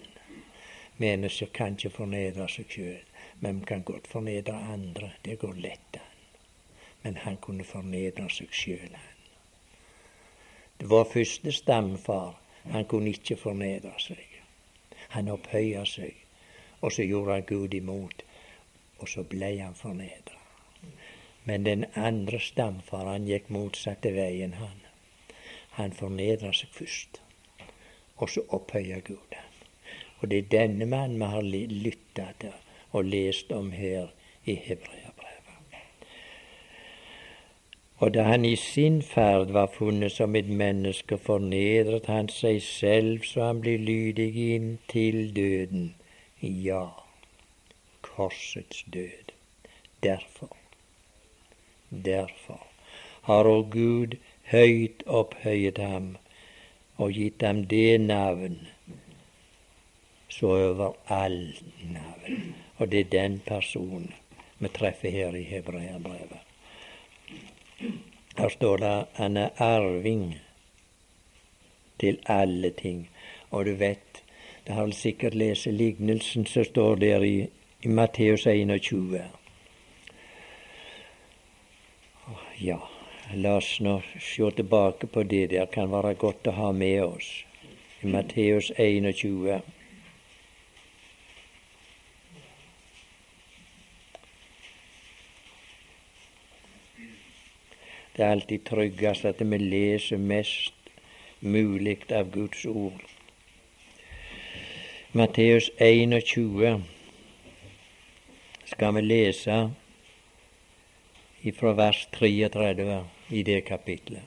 Mennesker 0.97 1.47
kan 1.53 1.77
ikke 1.79 1.95
fornedre 2.01 2.49
seg 2.51 2.75
sjøl, 2.75 3.03
men 3.39 3.63
kan 3.65 3.83
godt 3.87 4.07
fornedre 4.11 4.57
andre. 4.73 5.13
Det 5.25 5.39
går 5.39 5.59
lett 5.63 5.99
an. 6.01 6.10
Men 7.03 7.17
han 7.17 7.37
kunne 7.41 7.63
fornedre 7.65 8.27
seg 8.29 8.53
sjøl. 8.53 8.97
Det 10.77 10.89
var 10.89 11.09
første 11.09 11.51
stamfar. 11.51 12.35
Han 12.73 12.85
kunne 12.85 13.09
ikke 13.09 13.37
fornedre 13.37 13.93
seg. 13.99 14.27
Han 15.15 15.29
opphøya 15.33 15.83
seg, 15.85 16.13
og 16.81 16.93
så 16.93 17.03
gjorde 17.03 17.39
han 17.39 17.47
Gud 17.49 17.73
imot, 17.73 18.23
og 18.99 19.09
så 19.09 19.23
ble 19.27 19.49
han 19.59 19.75
fornedra. 19.75 20.37
Men 21.43 21.65
den 21.65 21.85
andre 21.95 22.39
stamfar, 22.39 23.07
han 23.09 23.25
gikk 23.27 23.49
motsatte 23.49 24.13
veien, 24.13 24.53
han. 24.61 24.77
Han 25.77 25.93
fornedra 25.97 26.53
seg 26.53 26.69
først, 26.75 27.21
og 28.17 28.29
så 28.29 28.45
opphøya 28.49 29.01
Gud. 29.05 29.37
Og 30.21 30.29
det 30.29 30.37
er 30.37 30.51
denne 30.53 30.85
mannen 30.85 31.17
vi 31.21 31.31
har 31.33 31.49
lytta 31.85 32.27
til 32.39 32.57
og 32.91 33.05
lest 33.05 33.51
om 33.51 33.71
her 33.71 34.11
i 34.45 34.55
Hebreabrevet. 34.55 35.20
Og 38.01 38.13
da 38.13 38.23
han 38.25 38.45
i 38.45 38.55
sin 38.57 39.01
ferd 39.05 39.51
var 39.53 39.67
funnet 39.75 40.11
som 40.11 40.35
et 40.35 40.47
menneske, 40.49 41.17
fornedret 41.21 42.07
han 42.09 42.31
seg 42.33 42.57
selv 42.65 43.27
så 43.29 43.51
han 43.51 43.61
ble 43.61 43.75
lydig 43.77 44.31
inn 44.55 44.71
til 44.89 45.19
døden. 45.35 45.91
Ja, 46.41 46.87
korsets 48.01 48.81
død. 48.93 49.35
Derfor, 50.01 50.49
derfor 52.09 52.65
har 53.29 53.45
òg 53.45 53.69
Gud 53.77 54.17
høyt 54.49 55.05
opphøyet 55.05 55.77
ham 55.77 56.15
og 56.97 57.13
gitt 57.13 57.45
ham 57.45 57.67
det 57.69 58.01
navn 58.01 58.57
så 60.29 60.55
over 60.57 60.97
all 61.05 61.41
navn. 61.85 62.55
Og 62.77 62.89
det 62.91 63.05
er 63.05 63.17
den 63.19 63.41
personen 63.45 64.09
vi 64.57 64.73
treffer 64.73 65.13
her 65.13 65.37
i 65.37 65.43
Hebreabrevet. 65.43 66.50
Her 68.37 68.49
står 68.49 68.77
det 68.77 68.93
han 69.13 69.37
er 69.37 69.49
arving 69.61 70.37
til 71.99 72.19
alle 72.25 72.69
ting. 72.69 73.09
Og 73.49 73.65
du 73.65 73.73
vet, 73.75 74.23
det 74.67 74.73
har 74.73 74.87
vel 74.87 74.93
sikkert 74.93 75.35
lest 75.35 75.65
lignelsen 75.65 76.45
som 76.45 76.65
står 76.65 76.95
der 76.95 77.23
i, 77.23 77.47
i 77.81 77.87
Matteus 77.87 78.45
21. 78.47 79.21
Ja, 82.61 82.77
la 83.33 83.55
oss 83.57 83.79
nå 83.81 83.99
se 84.19 84.51
tilbake 84.51 85.07
på 85.07 85.23
det 85.23 85.49
der. 85.51 85.65
Kan 85.65 85.91
være 85.91 86.13
godt 86.13 86.47
å 86.47 86.55
ha 86.57 86.71
med 86.71 87.03
oss. 87.03 87.29
I 88.01 88.07
Matteus 88.07 88.71
21. 88.77 89.61
Det 98.15 98.25
er 98.25 98.31
alltid 98.31 98.65
tryggest 98.67 99.25
at 99.25 99.39
vi 99.39 99.57
leser 99.57 100.17
mest 100.17 100.91
mulig 101.39 101.97
av 102.11 102.31
Guds 102.31 102.65
ord. 102.65 103.01
Matteus 105.11 105.69
21 105.79 106.83
skal 108.65 108.95
vi 108.95 109.01
lese 109.01 109.57
fra 111.57 111.73
vers 111.73 112.05
33 112.11 112.99
i 113.29 113.43
det 113.43 113.63
kapitlet. 113.65 114.23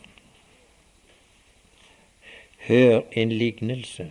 Hør 2.66 3.02
en 3.12 3.32
lignelse. 3.32 4.10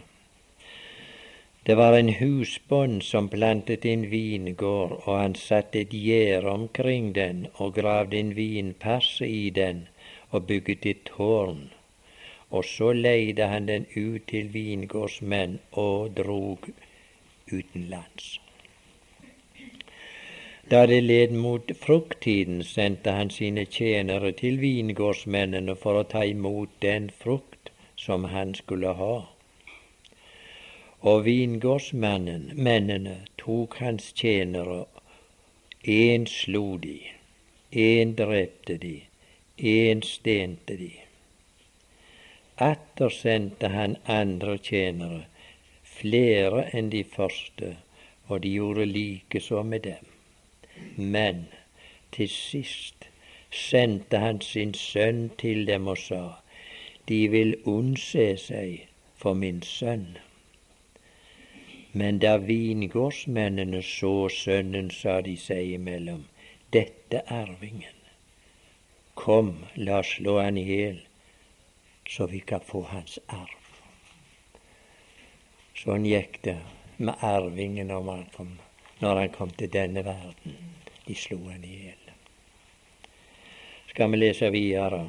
Det 1.66 1.76
var 1.76 1.94
en 1.94 2.10
husbond 2.10 3.04
som 3.04 3.30
plantet 3.30 3.86
en 3.86 4.10
vingård, 4.12 4.98
og 5.06 5.20
han 5.20 5.36
satte 5.36 5.80
et 5.80 5.94
gjerde 5.96 6.50
omkring 6.52 7.14
den 7.16 7.48
og 7.54 7.76
gravde 7.76 8.20
en 8.20 8.36
vinpasse 8.36 9.28
i 9.28 9.50
den 9.50 9.88
og 10.30 10.48
bygget 10.48 10.86
et 10.86 11.04
tårn. 11.06 11.72
Og 12.52 12.66
så 12.66 12.92
leide 12.92 13.48
han 13.48 13.68
den 13.68 13.86
ut 13.96 14.28
til 14.28 14.54
vingårdsmenn 14.54 15.60
og 15.72 16.18
drog 16.18 16.68
utenlands. 17.54 18.40
Da 20.72 20.86
det 20.86 21.04
led 21.04 21.32
mot 21.32 21.72
frukttiden, 21.80 22.64
sendte 22.64 23.12
han 23.12 23.30
sine 23.30 23.66
tjenere 23.66 24.32
til 24.32 24.60
vingårdsmennene 24.60 25.76
for 25.76 26.00
å 26.02 26.04
ta 26.04 26.26
imot 26.28 26.76
den 26.82 27.10
frukt 27.24 27.72
som 27.96 28.24
han 28.36 28.56
skulle 28.56 29.00
ha. 29.00 29.33
Og 31.04 31.26
vingårdsmennene 31.26 33.16
tok 33.38 33.76
hans 33.84 34.06
tjenere, 34.16 34.86
én 35.84 36.28
slo 36.32 36.78
de, 36.78 37.00
én 37.76 38.14
drepte 38.16 38.78
de, 38.80 38.94
én 39.58 40.06
stente 40.08 40.78
de. 40.80 40.94
Atter 42.70 43.10
sendte 43.10 43.74
han 43.76 43.98
andre 44.08 44.58
tjenere, 44.58 45.26
flere 45.84 46.70
enn 46.72 46.90
de 46.96 47.04
første, 47.04 47.76
og 48.32 48.44
de 48.48 48.56
gjorde 48.56 48.86
likeså 48.86 49.64
med 49.64 49.80
dem. 49.92 50.08
Men 50.96 51.48
til 52.16 52.30
sist 52.30 53.10
sendte 53.52 54.24
han 54.24 54.40
sin 54.42 54.74
sønn 54.74 55.26
til 55.38 55.68
dem 55.68 55.88
og 55.88 55.98
sa, 55.98 56.26
de 57.10 57.26
vil 57.28 57.58
unnse 57.66 58.38
seg 58.38 58.88
for 59.20 59.36
min 59.36 59.60
sønn. 59.68 60.14
Men 61.96 62.20
da 62.20 62.38
vingårdsmennene 62.42 63.82
så 63.86 64.30
sønnen, 64.34 64.90
sa 64.92 65.20
de 65.22 65.36
seg 65.38 65.76
imellom, 65.76 66.24
dette 66.74 67.22
arvingen. 67.30 68.00
Kom, 69.14 69.52
la 69.78 70.00
oss 70.02 70.16
slå 70.18 70.40
han 70.42 70.58
i 70.58 70.64
hjel, 70.66 71.04
så 72.10 72.26
vi 72.32 72.40
kan 72.40 72.66
få 72.66 72.82
hans 72.90 73.20
arv. 73.28 73.60
Sånn 75.78 76.10
gikk 76.10 76.42
det 76.48 76.58
med 76.98 77.22
arvingen 77.22 77.94
når 77.94 78.10
han 78.10 78.26
kom, 78.34 78.56
når 79.04 79.22
han 79.22 79.36
kom 79.38 79.54
til 79.60 79.70
denne 79.70 80.02
verden. 80.06 80.58
De 81.06 81.16
slo 81.20 81.44
han 81.52 81.62
i 81.62 81.76
hjel. 81.84 82.14
Skal 83.94 84.10
vi 84.10 84.24
lese 84.24 84.50
videre? 84.50 85.06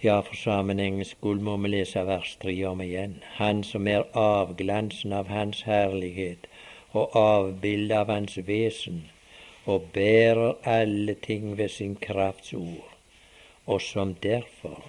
Ja, 0.00 0.20
for 0.22 0.36
sammenhengens 0.38 1.08
skyld 1.16 1.40
må 1.42 1.56
vi 1.58 1.68
lese 1.72 2.04
vers 2.06 2.36
tre 2.38 2.52
om 2.68 2.78
igjen. 2.84 3.16
Han 3.34 3.64
som 3.66 3.88
er 3.90 4.04
avglansen 4.14 5.12
av 5.12 5.26
Hans 5.34 5.64
herlighet 5.66 6.44
og 6.92 7.16
avbildet 7.18 7.96
av 7.96 8.12
Hans 8.14 8.36
vesen, 8.46 9.00
og 9.66 9.88
bærer 9.96 10.54
alle 10.62 11.16
ting 11.24 11.56
ved 11.58 11.74
sin 11.74 11.96
krafts 12.04 12.54
ord, 12.54 12.92
og 13.66 13.82
som 13.82 14.12
derfor, 14.22 14.86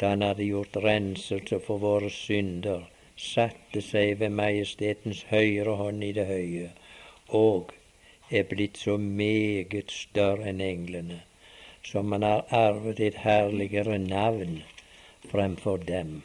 da 0.00 0.10
han 0.16 0.26
hadde 0.26 0.48
gjort 0.48 0.80
renselse 0.82 1.60
for 1.68 1.78
våre 1.84 2.10
synder, 2.10 2.82
satte 3.16 3.84
seg 3.86 4.18
ved 4.18 4.34
Majestetens 4.40 5.22
høyre 5.30 5.76
hånd 5.78 6.02
i 6.02 6.10
det 6.18 6.26
høye, 6.26 6.72
og 7.28 7.70
er 8.34 8.50
blitt 8.50 8.82
så 8.82 8.98
meget 8.98 9.94
større 9.94 10.50
enn 10.50 10.64
englene, 10.72 11.22
som 11.84 12.12
han 12.12 12.22
har 12.22 12.44
arvet 12.48 13.00
et 13.00 13.18
herligere 13.24 13.98
navn 13.98 14.62
fremfor 15.30 15.76
dem. 15.76 16.22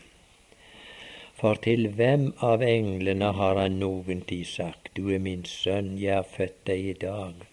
For 1.39 1.59
til 1.63 1.87
hvem 1.95 2.25
av 2.43 2.63
englene 2.63 3.31
har 3.35 3.59
han 3.59 3.77
noen 3.79 4.23
tid 4.31 4.47
sagt, 4.47 4.89
du 4.95 5.11
er 5.15 5.21
min 5.23 5.45
sønn, 5.47 5.93
jeg 5.99 6.15
har 6.17 6.27
født 6.27 6.57
deg 6.67 6.89
i 6.93 6.97
dag, 7.03 7.45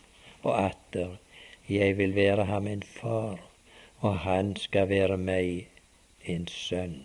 og 0.43 0.53
atter, 0.55 1.13
jeg 1.71 1.99
vil 1.99 2.15
være 2.17 2.49
ham 2.51 2.67
en 2.71 2.83
far, 2.83 3.39
og 4.01 4.19
han 4.27 4.55
skal 4.59 4.91
være 4.91 5.19
meg 5.23 5.69
en 6.35 6.47
sønn. 6.51 6.99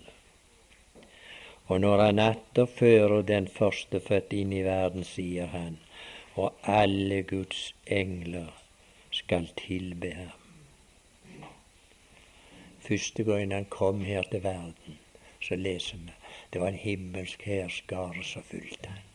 Og 1.67 1.81
når 1.85 2.05
han 2.07 2.19
atter 2.19 2.65
fører 2.65 3.21
den 3.21 3.47
førstefødte 3.47 4.41
inn 4.41 4.53
i 4.53 4.65
verden, 4.65 5.05
sier 5.07 5.53
han, 5.53 5.79
og 6.35 6.53
alle 6.65 7.21
Guds 7.29 7.71
engler 7.85 8.53
skal 9.11 9.49
tilbe 9.57 10.15
ham 10.17 10.40
første 12.91 13.23
gangen 13.23 13.51
han 13.51 13.65
kom 13.71 14.01
her 14.03 14.25
til 14.27 14.43
verden, 14.43 14.97
så 15.39 15.55
leser 15.55 15.97
vi 15.97 16.11
det 16.53 16.61
var 16.61 16.67
en 16.67 16.81
himmelsk 16.83 17.43
hærskare 17.47 18.23
som 18.23 18.43
fulgte 18.43 18.89
han. 18.89 19.05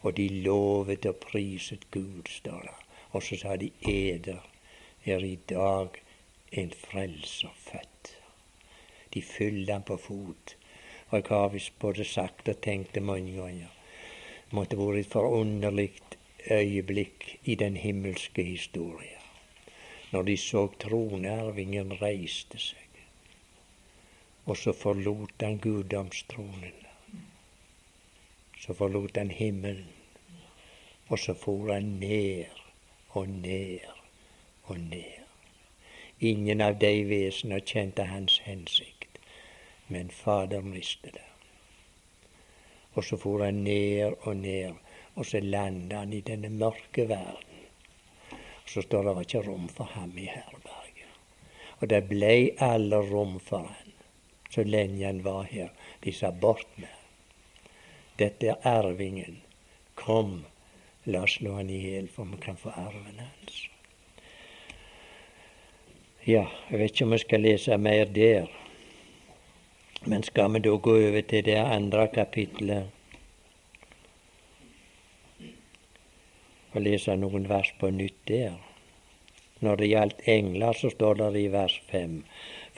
Og 0.00 0.16
de 0.16 0.28
lovet 0.28 1.06
og 1.06 1.16
priset 1.16 1.86
Gud, 1.90 2.28
står 2.28 2.60
det. 2.62 2.74
Og 3.10 3.22
så 3.22 3.38
sa 3.40 3.56
de 3.56 3.70
eder 3.88 4.44
er 5.04 5.24
i 5.24 5.38
dag 5.48 5.96
en 6.52 6.72
frelser 6.76 7.54
født. 7.56 8.12
De 9.14 9.22
fylte 9.22 9.72
han 9.72 9.82
på 9.82 9.96
fot. 9.96 10.56
Og 11.08 11.18
jeg 11.18 11.24
har 11.28 11.48
visst 11.48 11.78
både 11.78 12.04
sagt 12.04 12.48
og 12.48 12.60
tenkt 12.60 12.94
det 12.94 13.02
mange 13.02 13.32
ganger. 13.32 13.72
Det 14.50 14.58
måtte 14.60 14.76
vært 14.76 15.00
et 15.00 15.12
forunderlig 15.12 15.90
øyeblikk 16.50 17.38
i 17.44 17.54
den 17.54 17.76
himmelske 17.76 18.42
historien 18.42 19.18
når 20.12 20.22
de 20.22 20.36
så 20.40 20.68
tronarvingen 20.80 21.92
reiste 22.02 22.60
seg. 22.60 22.87
Og 24.48 24.56
så 24.56 24.72
forlot 24.72 25.42
han 25.44 25.58
guddomstronen. 25.58 26.76
Så 28.58 28.74
forlot 28.74 29.16
han 29.16 29.30
himmelen. 29.30 29.88
Og 31.08 31.18
så 31.18 31.34
for 31.34 31.72
han 31.72 31.82
ned 32.00 32.44
og 33.10 33.28
ned 33.28 33.80
og 34.62 34.80
ned. 34.80 35.18
Ingen 36.20 36.60
av 36.60 36.78
de 36.80 36.92
vesener 37.10 37.60
kjente 37.60 38.06
hans 38.08 38.38
hensikt, 38.44 39.20
men 39.86 40.08
Faderen 40.10 40.72
visste 40.72 41.12
det. 41.12 41.26
Og 42.94 43.04
så 43.04 43.20
for 43.20 43.44
han 43.44 43.60
ned 43.64 44.16
og 44.20 44.36
ned, 44.36 44.80
og 45.14 45.26
så 45.26 45.40
landa 45.44 46.00
han 46.00 46.12
i 46.12 46.22
denne 46.24 46.48
mørke 46.48 47.04
verden. 47.08 47.60
Og 48.32 48.72
så 48.72 48.82
står 48.82 49.10
det 49.10 49.26
ikke 49.26 49.44
rom 49.50 49.68
for 49.68 49.92
ham 49.92 50.16
i 50.18 50.26
herberget. 50.26 51.12
Og 51.78 51.88
det 51.92 52.02
blei 52.08 52.50
alle 52.64 53.04
rom 53.12 53.38
for 53.40 53.68
han 53.68 53.87
så 54.50 54.64
lenge 54.64 55.06
han 55.06 55.22
var 55.22 55.42
her. 55.50 55.72
De 56.00 56.12
sa 56.12 56.30
bort 56.30 56.68
med 56.76 56.94
Dette 58.18 58.50
er 58.50 58.66
arvingen. 58.66 59.40
Kom, 59.94 60.44
la 61.04 61.22
oss 61.22 61.36
slå 61.38 61.54
han 61.60 61.70
i 61.70 61.78
hjel, 61.78 62.08
for 62.10 62.26
vi 62.26 62.38
kan 62.42 62.56
få 62.58 62.72
arven 62.74 63.20
hans. 63.22 63.68
Ja, 66.26 66.48
jeg 66.68 66.80
vet 66.80 66.92
ikke 66.92 67.06
om 67.06 67.14
vi 67.14 67.18
skal 67.22 67.44
lese 67.46 67.78
mer 67.78 68.10
der. 68.10 68.48
Men 70.04 70.22
skal 70.26 70.52
vi 70.54 70.62
da 70.66 70.74
gå 70.76 70.96
over 70.96 71.22
til 71.22 71.44
det 71.46 71.58
andre 71.58 72.08
kapitlet 72.14 72.94
og 76.74 76.82
lese 76.84 77.16
noen 77.16 77.48
vers 77.50 77.70
på 77.78 77.90
nytt 77.94 78.18
der? 78.28 78.58
Når 79.64 79.80
det 79.80 79.90
gjaldt 79.90 80.26
engler, 80.26 80.72
så 80.72 80.90
står 80.90 81.18
det 81.22 81.32
i 81.40 81.48
vers 81.54 81.80
fem 81.90 82.20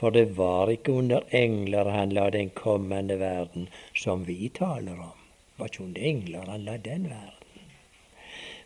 for 0.00 0.10
det 0.10 0.30
var 0.36 0.70
ikke 0.72 0.92
under 0.96 1.24
engler 1.36 1.90
han 1.92 2.12
la 2.16 2.30
den 2.32 2.48
kommende 2.56 3.18
verden 3.20 3.68
som 3.94 4.24
vi 4.24 4.48
taler 4.48 4.96
om. 4.96 5.18
Det 5.52 5.60
var 5.60 5.68
ikke 5.68 5.82
under 5.84 6.06
engler 6.10 6.46
han 6.48 6.64
la 6.64 6.76
den 6.76 7.04
verden. 7.10 7.66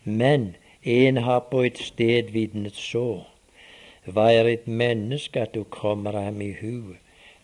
Men 0.04 0.54
en 0.82 1.16
har 1.16 1.40
på 1.50 1.64
et 1.66 1.78
sted 1.82 2.30
vitnet 2.30 2.78
så. 2.78 3.24
Hva 4.06 4.28
er 4.30 4.46
et 4.46 4.66
menneske 4.68 5.40
at 5.42 5.56
du 5.56 5.64
kommer 5.64 6.12
ham 6.12 6.42
i 6.44 6.52
hu, 6.60 6.94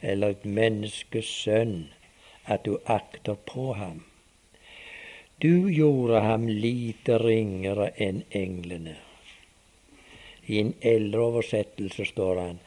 eller 0.03 0.37
et 0.37 0.45
menneskes 0.45 1.27
sønn 1.43 1.89
at 2.47 2.63
du 2.69 2.77
akter 2.85 3.41
på 3.49 3.73
ham? 3.75 4.05
Du 5.43 5.67
gjorde 5.73 6.21
ham 6.21 6.47
lite 6.47 7.19
ringere 7.19 7.91
enn 7.97 8.23
englene. 8.31 8.99
I 10.47 10.61
en 10.61 10.75
eldre 10.81 11.27
oversettelse 11.33 12.07
står 12.07 12.41
han 12.45 12.61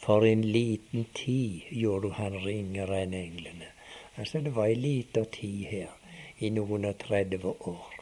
for 0.00 0.26
en 0.26 0.42
liten 0.42 1.04
tid 1.14 1.60
gjorde 1.70 2.12
han 2.16 2.38
ringere 2.44 3.02
enn 3.04 3.14
englene. 3.14 3.68
Altså 4.16 4.40
Det 4.40 4.54
var 4.56 4.70
ei 4.72 4.78
lita 4.80 5.24
tid 5.24 5.64
her, 5.72 5.90
i 6.38 6.48
noen 6.50 6.86
og 6.88 6.96
30 7.02 7.44
år. 7.72 7.98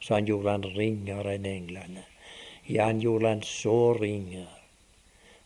Så 0.00 0.14
han 0.14 0.30
gjorde 0.30 0.54
han 0.54 0.68
ringere 0.76 1.34
enn 1.34 1.48
englene. 1.50 2.06
Ja, 2.68 2.86
han 2.86 3.02
gjorde 3.02 3.34
han 3.34 3.42
så 3.42 3.92
ringe. 3.98 4.46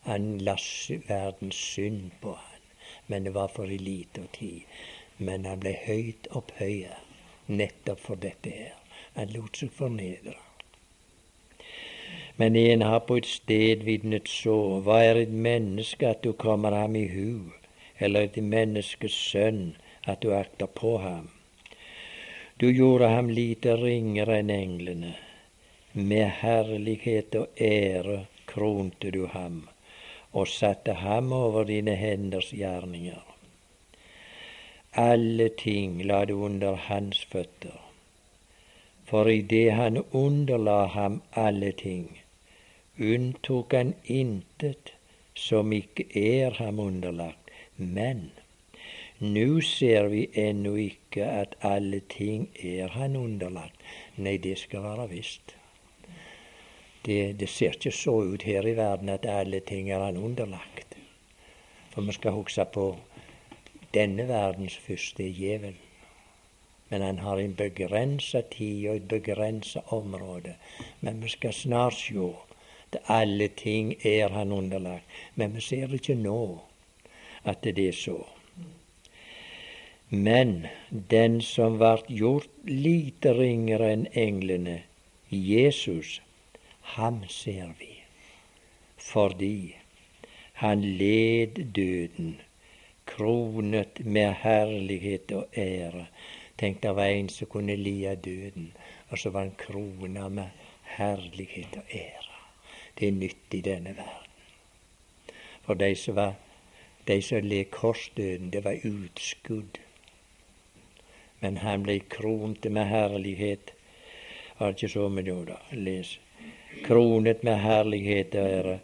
Han 0.05 0.39
la 0.39 0.59
verdens 1.09 1.57
synd 1.57 2.13
på 2.21 2.37
han. 2.37 2.69
Men 3.07 3.25
det 3.25 3.35
var 3.35 3.49
for 3.49 3.65
ei 3.65 3.81
lita 3.81 4.29
tid. 4.37 4.69
Men 5.17 5.49
han 5.49 5.65
ble 5.65 5.73
høyt 5.87 6.29
opphøya 6.31 7.01
nettopp 7.47 8.01
for 8.01 8.21
dette 8.21 8.51
her. 8.51 8.77
Han 9.17 9.33
lot 9.33 9.57
seg 9.57 9.73
fornedre. 9.73 10.44
Men 12.37 12.57
en 12.57 12.83
har 12.83 13.01
på 13.01 13.17
et 13.17 13.27
sted 13.31 13.85
vitnet 13.87 14.29
så, 14.29 14.81
hva 14.83 14.99
er 15.07 15.21
et 15.21 15.35
menneske 15.47 16.09
at 16.09 16.25
du 16.27 16.33
kommer 16.33 16.75
ham 16.75 16.97
i 16.99 17.07
hu, 17.07 17.53
eller 18.03 18.27
et 18.27 18.39
menneskes 18.43 19.15
sønn 19.15 19.77
at 20.03 20.23
du 20.23 20.33
akter 20.35 20.67
på 20.67 20.97
ham? 20.99 21.29
Du 22.59 22.73
gjorde 22.73 23.09
ham 23.09 23.31
lite 23.31 23.77
ringere 23.79 24.41
enn 24.43 24.51
englene. 24.51 25.13
Med 25.93 26.27
herlighet 26.41 27.35
og 27.39 27.63
ære 27.63 28.25
kronte 28.51 29.11
du 29.15 29.27
ham, 29.31 29.69
og 30.33 30.51
satte 30.51 30.99
ham 30.99 31.33
over 31.33 31.65
dine 31.71 31.95
henders 31.95 32.51
gjerninger. 32.51 33.23
Alle 34.95 35.49
ting 35.49 36.03
la 36.03 36.25
du 36.25 36.35
under 36.47 36.75
hans 36.89 37.23
føtter, 37.31 37.79
for 39.07 39.31
i 39.31 39.41
det 39.55 39.71
han 39.79 40.03
underla 40.11 40.85
ham 40.87 41.23
alle 41.33 41.73
ting, 41.73 42.24
unntok 42.99 43.73
han 43.73 43.95
intet 44.05 44.93
som 45.35 45.73
ikke 45.73 46.07
er 46.15 46.55
ham 46.59 46.79
underlagt. 46.79 47.51
Men 47.77 48.31
nå 49.19 49.61
ser 49.67 50.09
vi 50.13 50.29
ennå 50.35 50.75
ikke 50.79 51.27
at 51.27 51.57
alle 51.63 52.01
ting 52.11 52.49
er 52.63 52.89
han 52.95 53.17
underlagt. 53.17 53.83
Nei, 54.17 54.37
det 54.37 54.59
skal 54.59 54.83
være 54.83 55.09
visst. 55.11 55.57
Det, 57.05 57.39
det, 57.41 57.49
ser 57.49 57.75
ikke 57.77 57.93
så 57.93 58.15
ut 58.25 58.43
her 58.43 58.67
i 58.67 58.77
verden 58.77 59.09
at 59.13 59.27
alle 59.27 59.61
ting 59.61 59.91
er 59.91 60.01
han 60.05 60.17
underlagt. 60.17 60.97
For 61.93 62.03
vi 62.03 62.13
skal 62.13 62.33
huske 62.33 62.65
på 62.75 62.87
denne 63.95 64.29
verdens 64.29 64.77
første 64.77 65.27
djevel. 65.29 65.77
Men 66.89 67.03
han 67.03 67.19
har 67.19 67.39
en 67.39 67.55
begrensa 67.55 68.41
tid 68.51 68.89
og 68.89 68.97
et 68.97 69.09
begrensa 69.09 69.81
område. 69.95 70.57
Men 71.01 71.23
vi 71.23 71.29
skal 71.29 71.53
snart 71.53 71.95
se 71.95 72.33
alle 73.07 73.49
ting 73.49 73.95
er 74.05 74.29
han 74.29 74.53
underlagt. 74.53 75.05
Men 75.35 75.55
vi 75.55 75.61
ser 75.61 75.95
ikke 75.95 76.15
nå 76.15 76.61
at 77.45 77.63
det 77.65 77.79
er 77.89 77.93
så. 77.93 78.19
Men 80.11 80.67
den 81.11 81.41
som 81.43 81.79
vart 81.79 82.09
gjort 82.09 82.51
lite 82.69 83.33
ringere 83.35 83.91
enn 83.93 84.07
englene, 84.13 84.83
Jesus, 85.31 86.21
ham 86.95 87.23
ser 87.29 87.73
vi, 87.79 87.91
fordi 89.01 89.75
han 90.61 90.85
led 91.01 91.59
døden, 91.75 92.37
kronet 93.05 94.05
med 94.05 94.33
herlighet 94.45 95.33
og 95.33 95.59
ære. 95.59 96.07
Tenk, 96.59 96.83
det 96.83 96.95
var 96.97 97.11
en 97.11 97.29
som 97.29 97.51
kunne 97.51 97.77
lide 97.77 98.15
døden, 98.17 98.71
og 99.09 99.19
så 99.19 99.31
var 99.31 99.49
han 99.49 99.57
krona 99.59 100.29
med 100.29 100.49
herlighet 100.97 101.77
og 101.77 101.91
ære. 101.91 102.34
Det 102.99 103.09
er 103.09 103.13
nytt 103.13 103.55
i 103.55 103.61
denne 103.61 103.97
verden. 103.97 104.21
For 105.63 105.75
de 105.75 105.95
som 105.95 106.17
var 106.17 106.35
de 107.07 107.23
som 107.23 107.45
led 107.45 107.65
korsdøden, 107.71 108.53
det 108.53 108.65
var 108.65 108.81
utskudd 108.85 109.79
men 111.45 111.59
han 111.61 111.83
ble 111.85 111.99
kronet 112.09 112.65
med 112.73 112.89
herlighet. 112.89 113.75
Var 114.59 114.71
det 114.73 114.79
ikke 114.79 114.93
så 114.95 115.09
det 115.17 115.35
da, 115.51 115.57
les. 115.77 116.19
Kronet 116.87 117.43
med 117.45 117.59
herlighet 117.61 118.35
og 118.41 118.47
ære, 118.59 118.79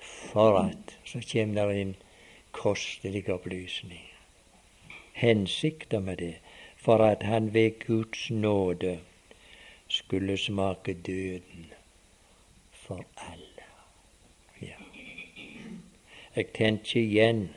for 0.00 0.58
at 0.58 0.96
Så 1.04 1.20
kommer 1.32 1.66
det 1.66 1.80
en 1.80 1.94
kostelig 2.52 3.28
opplysning. 3.28 4.02
Hensikta 5.12 6.00
med 6.00 6.16
det, 6.16 6.34
for 6.76 6.98
at 6.98 7.22
han 7.22 7.54
ved 7.54 7.86
Guds 7.86 8.30
nåde 8.30 8.98
skulle 9.88 10.36
smake 10.36 10.94
døden 10.94 11.72
for 12.92 13.04
alle. 13.16 13.64
Ja. 14.60 14.78
Jeg 16.36 16.46
tenker 16.54 17.00
igjen 17.00 17.48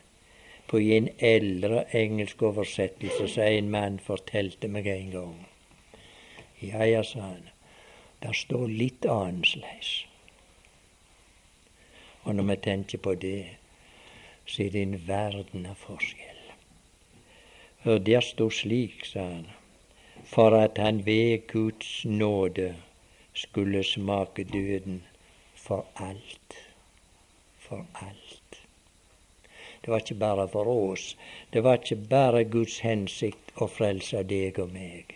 på 0.67 0.79
i 0.79 0.93
en 0.97 1.09
eldre 1.19 1.83
engelsk 1.95 2.41
oversettelse 2.41 3.27
som 3.33 3.43
en 3.43 3.69
mann 3.73 3.99
fortalte 3.99 4.69
meg 4.71 4.87
en 4.87 5.11
gang. 5.11 5.35
Ja, 6.61 6.85
ja, 6.87 7.03
sa 7.03 7.19
han, 7.33 7.49
der 8.23 8.33
står 8.33 8.67
litt 8.71 9.05
annerledes. 9.05 10.05
Og 12.23 12.35
når 12.35 12.49
vi 12.49 12.55
tenker 12.69 12.97
på 12.97 13.13
det, 13.21 13.43
så 14.45 14.63
er 14.63 14.71
det 14.73 14.81
en 14.81 14.97
verden 15.07 15.67
av 15.69 15.77
forskjell. 15.83 16.41
For 17.83 18.01
der 18.01 18.23
står 18.25 18.49
slik, 18.49 19.05
sa 19.05 19.27
han, 19.29 19.45
for 20.25 20.55
at 20.57 20.79
han 20.81 21.03
ved 21.05 21.45
Guds 21.51 22.05
nåde 22.05 22.71
skulle 23.35 23.83
smake 23.83 24.43
døden 24.43 25.03
for 25.65 25.85
alt. 25.95 26.57
For 27.59 27.85
alt. 27.93 28.61
Det 29.81 29.91
var 29.91 29.97
ikke 29.97 30.19
bare 30.19 30.47
for 30.49 30.67
oss. 30.67 31.17
Det 31.53 31.63
var 31.63 31.73
ikke 31.73 31.95
bare 32.09 32.43
Guds 32.43 32.79
hensikt 32.85 33.51
å 33.61 33.67
frelse 33.69 34.21
deg 34.29 34.59
og 34.61 34.73
meg. 34.73 35.15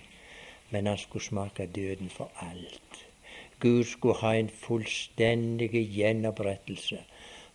Men 0.69 0.89
han 0.89 0.97
skulle 0.97 1.25
smake 1.25 1.65
døden 1.75 2.09
for 2.13 2.33
alt. 2.45 3.05
Gud 3.59 3.83
skulle 3.83 4.21
ha 4.21 4.33
en 4.37 4.49
fullstendig 4.49 5.71
gjenopprettelse 5.73 7.01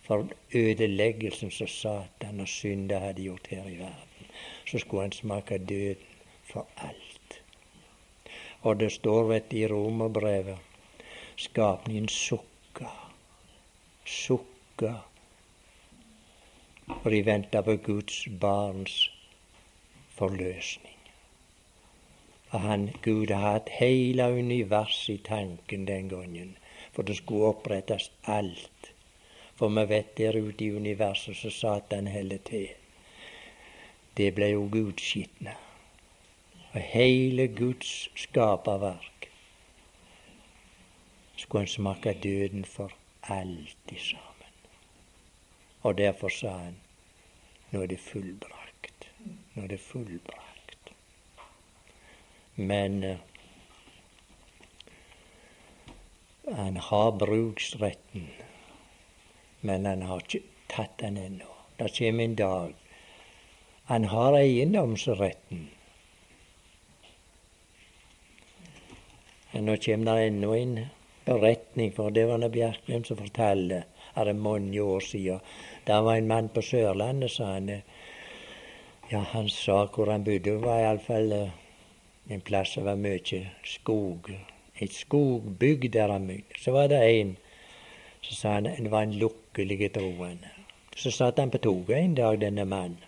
for 0.06 0.26
ødeleggelsen 0.54 1.50
som 1.50 1.70
Satan 1.70 2.42
og 2.44 2.48
synder 2.48 3.06
hadde 3.06 3.24
gjort 3.24 3.46
her 3.50 3.68
i 3.70 3.78
verden. 3.78 4.30
Så 4.66 4.78
skulle 4.78 5.06
han 5.06 5.12
smake 5.12 5.58
døden 5.58 6.10
for 6.50 6.66
alt. 6.76 7.40
Og 8.62 8.80
det 8.80 8.92
står 8.92 9.28
vet 9.28 9.52
i 9.52 9.66
romerbrevet 9.66 10.58
skapningen 11.36 12.08
sukka, 12.74 12.90
sukka 14.04 14.94
og 16.86 17.10
de 17.10 17.20
venta 17.26 17.60
på 17.62 17.76
Guds 17.76 18.28
barns 18.40 19.10
forløsning. 20.10 20.96
For 22.50 22.58
han, 22.58 22.90
Gud 23.02 23.30
har 23.30 23.52
hatt 23.52 23.70
hele 23.78 24.26
universet 24.32 25.14
i 25.14 25.22
tanken 25.22 25.86
den 25.86 26.08
gangen, 26.08 26.56
for 26.92 27.02
det 27.02 27.16
skulle 27.16 27.52
opprettes 27.54 28.10
alt. 28.24 28.90
For 29.54 29.68
vi 29.68 29.86
vet 29.88 30.16
der 30.18 30.36
ute 30.36 30.64
i 30.64 30.74
universet 30.74 31.36
så 31.36 31.50
Satan 31.50 32.06
heller 32.06 32.38
til. 32.38 32.68
Det 34.16 34.34
ble 34.34 34.50
jo 34.54 34.68
gudskitna. 34.70 35.54
Og 36.72 36.80
hele 36.80 37.48
Guds 37.48 38.08
skaperverk 38.14 39.33
skulle 41.44 41.60
han 41.60 41.68
smake 41.68 42.12
døden 42.22 42.64
for 42.64 42.92
alltid 43.22 43.98
sammen. 43.98 44.52
Og 45.82 45.98
derfor 45.98 46.28
sa 46.28 46.48
han 46.48 46.80
nå 47.70 47.82
er 47.82 47.86
det 47.90 47.98
fullbrakt. 48.00 49.08
Nå 49.54 49.62
er 49.62 49.68
det 49.68 49.80
fullbrakt. 49.80 50.92
Men 52.56 53.04
uh, 53.04 53.16
han 56.56 56.76
har 56.76 57.10
bruksretten, 57.18 58.28
men 59.60 59.86
han 59.86 60.02
har 60.02 60.22
ikke 60.22 60.42
tatt 60.70 60.96
den 61.02 61.18
ennå. 61.18 61.50
Det 61.78 61.90
kommer 61.98 62.24
en 62.24 62.34
dag. 62.38 62.74
Han 63.84 64.04
har 64.04 64.38
eiendomsretten. 64.38 65.66
Nå 69.52 69.76
kommer 69.76 70.14
det 70.14 70.26
ennå 70.26 70.54
en 70.54 70.78
beretning, 71.24 71.92
for 71.92 72.10
det 72.10 72.26
var 72.28 72.48
Bjerkreim 72.48 73.04
som 73.04 73.16
fortalte 73.16 73.84
er 74.14 74.24
det 74.24 74.36
mange 74.36 74.82
år 74.82 75.00
siden. 75.00 75.40
Det 75.86 75.92
var 76.04 76.14
en 76.14 76.26
mann 76.26 76.48
på 76.48 76.62
Sørlandet, 76.62 77.30
sa 77.30 77.44
han. 77.44 77.70
Ja, 79.10 79.20
han 79.20 79.48
sa 79.48 79.86
hvor 79.86 80.10
han 80.10 80.24
bodde. 80.24 80.38
Det 80.38 80.62
var 80.62 80.80
iallfall 80.80 81.32
uh, 81.32 81.50
en 82.30 82.40
plass 82.40 82.74
som 82.74 82.84
var 82.84 82.96
mye 82.96 83.40
skog. 83.64 84.30
Et 84.78 84.92
skogbygg 84.92 85.92
der 85.92 86.12
han 86.12 86.26
bodde. 86.26 86.60
Så 86.60 86.72
var 86.72 86.88
det 86.88 87.02
en 87.20 87.36
så 88.24 88.34
sa 88.34 88.52
han 88.52 88.64
det 88.64 88.90
var 88.90 89.02
en 89.02 89.18
lukkelig 89.18 89.92
troende. 89.92 90.48
Så 90.96 91.10
satt 91.10 91.38
han 91.38 91.50
på 91.50 91.58
toget 91.58 91.98
en 91.98 92.14
dag, 92.14 92.40
denne 92.40 92.64
mannen. 92.64 92.98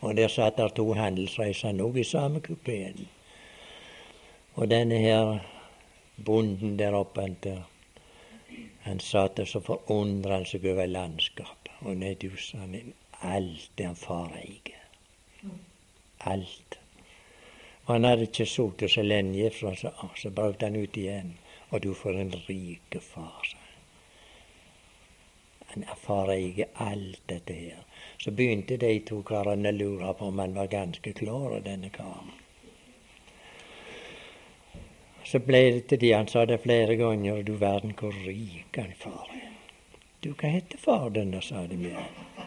Og 0.00 0.16
der 0.16 0.28
satt 0.28 0.56
der 0.56 0.68
to 0.68 0.92
handelsreisende 0.94 1.84
òg 1.84 1.98
i 1.98 2.04
samme 2.04 2.40
kupeen. 2.40 3.08
Og 4.54 4.70
denne 4.70 4.98
her 4.98 5.40
bonden 6.24 6.76
der 6.78 6.94
oppe 6.94 7.20
han, 7.20 7.36
der, 7.42 7.62
han 8.86 9.00
satt 9.00 9.38
og 9.38 9.48
så 9.48 9.60
forundra 9.64 10.42
seg 10.48 10.66
over 10.72 10.86
landskapet. 10.90 11.72
Og 11.86 11.96
nei, 12.00 12.14
du, 12.18 12.30
sa 12.36 12.64
han, 12.64 12.92
alt 13.22 13.70
det 13.78 13.86
han 13.86 13.98
far 13.98 14.34
eier. 14.38 14.84
Alt. 16.26 16.78
Og 17.86 17.94
han 17.94 18.04
hadde 18.04 18.26
ikke 18.28 18.46
sittet 18.46 18.92
så 18.92 19.04
lenge, 19.06 19.50
for 19.54 19.78
så, 19.78 19.94
så 20.18 20.32
brøt 20.34 20.64
han 20.66 20.76
ut 20.76 20.96
igjen. 20.96 21.36
Og 21.70 21.82
du 21.84 21.92
får 21.94 22.18
en 22.20 22.34
rike 22.48 23.00
far, 23.04 23.44
sa. 23.44 23.64
Han 25.68 25.84
far 26.00 26.32
eier 26.32 26.70
alt 26.80 27.20
dette 27.28 27.54
her. 27.54 27.84
Så 28.18 28.32
begynte 28.32 28.78
de 28.80 28.94
to 29.06 29.20
karene 29.22 29.70
å 29.70 29.76
lure 29.76 30.14
på 30.16 30.30
om 30.32 30.40
han 30.40 30.56
var 30.56 30.70
ganske 30.72 31.12
klar, 31.16 31.58
denne 31.64 31.90
karen. 31.92 32.37
Så 35.28 35.38
ble 35.44 35.60
det 35.74 35.82
til 35.90 36.00
de 36.00 36.14
han 36.14 36.28
sa 36.30 36.46
det 36.48 36.62
flere 36.64 36.96
ganger, 36.96 37.42
du 37.44 37.58
verden 37.60 37.92
hvor 37.98 38.14
rik 38.24 38.78
han 38.80 38.94
far 38.96 39.28
er. 39.36 39.50
Du, 40.24 40.32
hva 40.32 40.48
heter 40.48 40.80
far 40.80 41.10
din, 41.12 41.34
sa 41.44 41.66
de 41.68 41.76
med. 41.76 42.46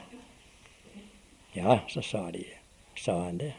Ja, 1.54 1.80
så 1.88 2.02
sa 2.02 2.24
de, 2.34 2.42
sa 2.98 3.20
han 3.28 3.38
det. 3.38 3.54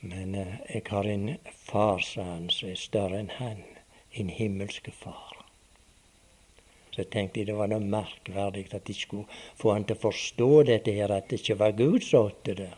Men 0.00 0.34
eh, 0.34 0.56
jeg 0.72 0.82
har 0.88 1.04
en 1.04 1.36
far, 1.52 2.00
sa 2.00 2.24
han, 2.32 2.48
som 2.50 2.72
er 2.72 2.80
større 2.80 3.20
enn 3.20 3.30
han. 3.36 3.62
En 4.14 4.32
himmelske 4.32 4.92
far. 4.96 5.44
Så 6.94 7.04
tenkte 7.10 7.40
jeg 7.40 7.50
det 7.50 7.58
var 7.58 7.68
noe 7.68 7.82
merkverdig 7.82 8.68
at 8.72 8.86
de 8.86 8.94
skulle 8.96 9.28
få 9.60 9.74
han 9.74 9.84
til 9.84 9.98
å 9.98 10.04
forstå 10.06 10.50
dette 10.70 10.94
her, 10.94 11.12
at 11.12 11.28
det 11.28 11.42
ikke 11.42 11.60
var 11.62 11.76
Gud 11.78 12.04
som 12.06 12.30
åtte 12.30 12.56
det. 12.64 12.72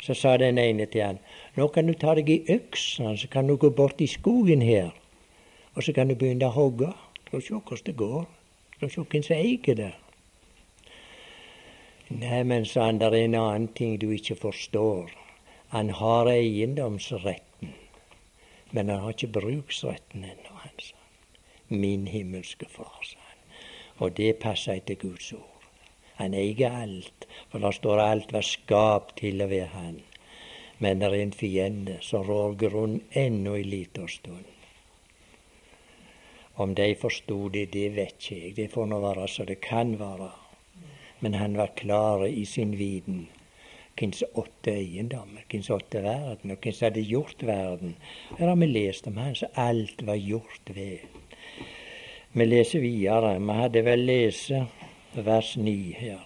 Så 0.00 0.14
sa 0.14 0.36
den 0.38 0.58
ene 0.58 0.86
til 0.86 1.02
han, 1.02 1.18
nå 1.56 1.68
kan 1.74 1.86
du 1.86 1.94
ta 1.94 2.14
deg 2.14 2.30
i 2.30 2.42
øksa, 2.54 3.16
så 3.18 3.28
kan 3.30 3.48
du 3.48 3.56
gå 3.56 3.70
bort 3.70 4.00
i 4.00 4.06
skogen 4.06 4.62
her, 4.62 4.92
og 5.74 5.82
så 5.82 5.92
kan 5.92 6.08
du 6.08 6.14
begynne 6.14 6.46
å 6.46 6.54
hogge. 6.54 6.92
Skal 7.28 7.42
se 7.42 7.54
hvordan 7.54 7.86
det 7.86 7.96
går. 7.96 8.28
Skal 8.76 8.90
se 8.90 9.02
hvem 9.02 9.24
som 9.26 9.36
eier 9.36 9.74
det. 9.82 9.94
Nei, 12.08 12.42
men 12.42 12.64
sa 12.64 12.86
han, 12.86 13.00
det 13.02 13.10
er 13.10 13.18
en 13.26 13.34
annen 13.36 13.68
ting 13.76 13.98
du 14.00 14.08
ikke 14.14 14.38
forstår. 14.38 15.10
Han 15.74 15.90
har 15.92 16.30
eiendomsretten, 16.32 17.74
men 18.72 18.88
han 18.88 19.02
har 19.04 19.12
ikke 19.12 19.34
bruksretten 19.34 20.24
ennå, 20.24 20.54
han 20.62 20.78
sa. 20.80 20.96
Min 21.68 22.06
himmelske 22.08 22.64
Far, 22.72 22.96
sa 23.04 23.20
han. 23.20 23.60
Og 23.98 24.16
det 24.16 24.38
passer 24.40 24.80
etter 24.80 24.96
Guds 24.96 25.32
ord. 25.36 25.57
Han 26.18 26.34
eier 26.34 26.74
alt, 26.82 27.26
for 27.50 27.62
det 27.62 27.72
står 27.78 28.02
alt 28.02 28.32
var 28.34 28.46
skapt 28.46 29.16
til 29.22 29.42
og 29.44 29.50
ved 29.52 29.70
han. 29.74 30.00
Men 30.78 31.00
det 31.00 31.08
er 31.08 31.16
en 31.22 31.34
fiende 31.34 31.98
som 32.02 32.26
rår 32.26 32.54
grunn 32.58 33.00
ennå 33.10 33.54
en 33.58 33.70
liten 33.70 34.08
stund. 34.10 34.46
Om 36.58 36.74
de 36.74 36.94
forsto 36.98 37.48
det, 37.54 37.68
det 37.72 37.88
vet 37.94 38.14
ikke 38.18 38.36
jeg. 38.36 38.54
Det 38.56 38.70
får 38.72 38.86
nå 38.90 38.98
være 39.02 39.26
så 39.30 39.46
det 39.46 39.60
kan 39.62 39.94
være. 39.98 40.30
Men 41.20 41.34
han 41.38 41.56
var 41.58 41.74
klar 41.78 42.26
i 42.26 42.44
sin 42.44 42.74
viten 42.78 43.26
hvem 43.98 44.12
som 44.14 44.38
åtte 44.38 44.70
eiendommer, 44.70 45.42
hvem 45.50 45.62
som 45.62 45.78
åtte 45.78 46.02
verden, 46.02 46.52
og 46.54 46.58
hvem 46.62 46.74
som 46.74 46.86
hadde 46.86 47.06
gjort 47.06 47.46
verden. 47.46 47.94
Her 48.38 48.50
har 48.50 48.58
vi 48.58 48.68
lest 48.70 49.06
om 49.10 49.18
han 49.18 49.34
som 49.38 49.54
alt 49.58 50.02
var 50.06 50.18
gjort 50.18 50.74
ved. 50.74 51.06
Vi 52.32 52.44
leser 52.44 52.82
videre. 52.84 53.38
Vi 53.38 53.56
hadde 53.58 53.82
vel 53.86 54.04
lest 54.06 54.52
vers 55.14 55.56
9 55.56 55.94
her. 55.98 56.18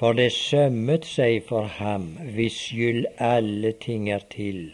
For 0.00 0.12
det 0.16 0.32
sømmet 0.32 1.04
seg 1.04 1.42
for 1.48 1.68
ham 1.76 2.06
hvis 2.34 2.56
skyld 2.66 3.06
alle 3.18 3.72
ting 3.72 4.10
er 4.10 4.24
til, 4.32 4.72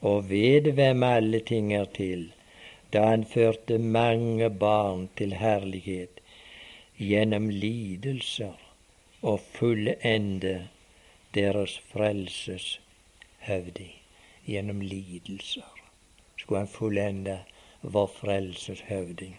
og 0.00 0.30
ved 0.30 0.72
hvem 0.72 1.02
alle 1.02 1.40
ting 1.40 1.74
er 1.74 1.84
til, 1.84 2.32
da 2.92 3.04
han 3.10 3.24
førte 3.24 3.78
mange 3.78 4.50
barn 4.50 5.08
til 5.16 5.34
herlighet 5.36 6.20
gjennom 6.96 7.48
lidelser 7.48 8.56
og 9.22 9.40
fullende 9.40 10.68
deres 11.34 11.78
frelses 11.92 12.80
høvding 13.38 13.92
gjennom 14.46 14.80
lidelser. 14.80 15.68
Skulle 16.36 16.58
han 16.64 16.68
fullende 16.72 17.38
vår 17.82 18.06
frelses 18.06 18.80
høvding. 18.80 19.36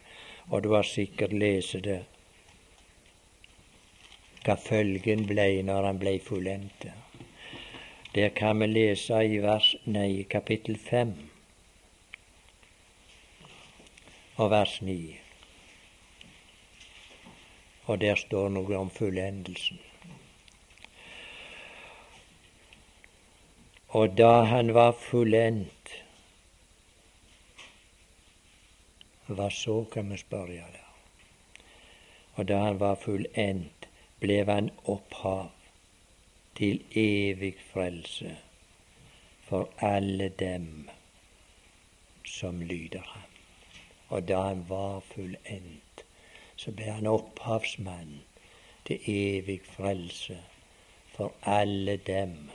Og 0.49 0.63
du 0.63 0.73
har 0.73 0.83
sikkert 0.83 1.33
lest 1.33 1.77
det, 1.85 1.99
hva 4.45 4.55
følgen 4.57 5.27
blei 5.29 5.61
når 5.65 5.85
han 5.85 5.99
blei 6.01 6.15
fullendt. 6.23 6.87
Der 8.15 8.29
kan 8.33 8.59
vi 8.59 8.65
lese 8.65 9.19
i 9.25 9.37
vers, 9.43 9.75
nei, 9.85 10.23
kapittel 10.29 10.79
5 10.81 11.13
og 14.39 14.49
vers 14.51 14.79
9. 14.81 14.95
Og 17.85 18.01
der 18.01 18.17
står 18.17 18.49
noe 18.55 18.77
om 18.79 18.89
fullendelsen. 18.89 19.79
Og 23.89 24.17
da 24.17 24.45
han 24.49 24.73
var 24.73 24.91
fullendt, 24.97 25.93
hva 29.35 29.49
så, 29.53 29.83
kan 29.93 30.11
vi 30.11 30.17
spørre 30.17 30.65
der. 30.75 30.85
Og 32.33 32.47
da 32.47 32.59
han 32.63 32.79
var 32.79 32.95
fullendt, 32.95 33.89
ble 34.19 34.43
han 34.47 34.69
opphav 34.83 35.51
til 36.59 36.81
evig 36.95 37.55
frelse 37.71 38.37
for 39.47 39.69
alle 39.79 40.29
dem 40.39 40.89
som 42.25 42.61
lyder 42.61 43.03
ham. 43.05 43.29
Og 44.09 44.27
da 44.27 44.41
han 44.41 44.65
var 44.69 44.99
fullendt, 44.99 46.03
så 46.55 46.71
ble 46.71 46.91
han 46.91 47.07
opphavsmann 47.07 48.19
til 48.85 48.99
evig 49.07 49.61
frelse 49.65 50.39
for 51.15 51.33
alle 51.41 51.97
dem 51.97 52.49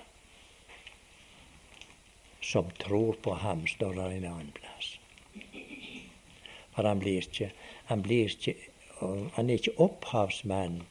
som 2.40 2.70
tror 2.70 3.16
på 3.22 3.34
ham, 3.34 3.66
står 3.66 3.92
der 3.92 4.18
en 4.18 4.24
annen 4.24 4.52
plass. 4.52 4.98
For 6.74 6.86
han 6.88 6.98
blir 6.98 7.22
ikke, 7.22 7.50
han 7.86 8.02
blir 8.02 8.30
ikke 8.30 8.54
han 9.34 9.50
er 9.50 9.54
ikke 9.58 9.80
opphavsmann 9.80 10.82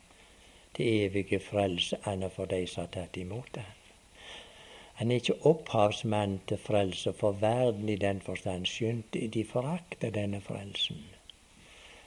til 0.75 1.05
evige 1.05 1.39
frelse 1.39 1.97
annet 2.05 2.31
for 2.31 2.45
de 2.45 2.65
som 2.67 2.83
har 2.83 2.91
tatt 2.91 3.17
imot 3.17 3.57
ham. 3.57 3.79
Han 4.99 5.11
er 5.11 5.21
ikke 5.21 5.45
opphavsmann 5.49 6.39
til 6.47 6.57
frelse 6.57 7.13
for 7.13 7.31
verden 7.41 7.89
i 7.89 7.95
den 7.95 8.21
forstand, 8.21 8.65
skjønt 8.65 9.17
de 9.33 9.45
forakter 9.45 10.11
denne 10.13 10.41
frelsen. 10.41 10.99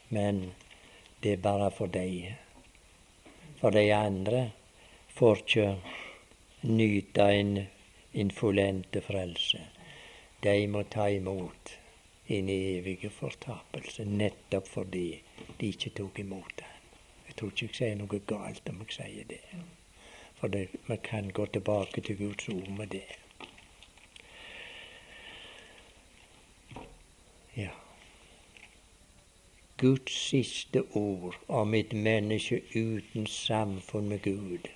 Men 0.08 0.52
det 1.22 1.32
er 1.32 1.42
bare 1.42 1.70
for 1.70 1.86
de. 1.86 2.34
For 3.60 3.70
de 3.70 3.94
andre 3.94 4.50
får 5.08 5.42
ikke 5.42 5.66
nyte 6.62 7.26
en, 7.40 7.58
en 8.14 8.30
fullendte 8.30 9.00
frelse. 9.00 9.64
De 10.44 10.66
må 10.68 10.82
ta 10.82 11.08
imot 11.10 11.74
en 12.28 12.48
evig 12.48 13.12
fortapelse, 13.12 14.04
nettopp 14.04 14.68
fordi 14.68 15.22
de 15.60 15.66
ikke 15.66 15.90
tok 15.90 16.18
imot 16.18 16.60
ham. 16.60 16.72
Jeg 17.26 17.36
tror 17.36 17.50
ikke 17.50 17.66
jeg 17.66 17.74
sier 17.78 17.98
noe 17.98 18.20
galt 18.26 18.68
om 18.70 18.82
jeg 18.82 18.96
sier 18.96 19.28
det. 19.30 19.42
For 20.36 20.52
det, 20.52 20.68
vi 20.88 20.96
kan 21.02 21.30
gå 21.30 21.46
tilbake 21.46 22.00
til 22.00 22.18
Guds 22.18 22.48
ord 22.48 22.68
med 22.78 22.86
det. 22.86 23.06
Ja. 27.56 27.70
Guds 29.78 30.12
siste 30.12 30.82
ord 30.96 31.38
om 31.48 31.74
et 31.74 31.92
menneske 31.92 32.62
uten 32.74 33.26
samfunn 33.26 34.08
med 34.08 34.22
Gud, 34.22 34.68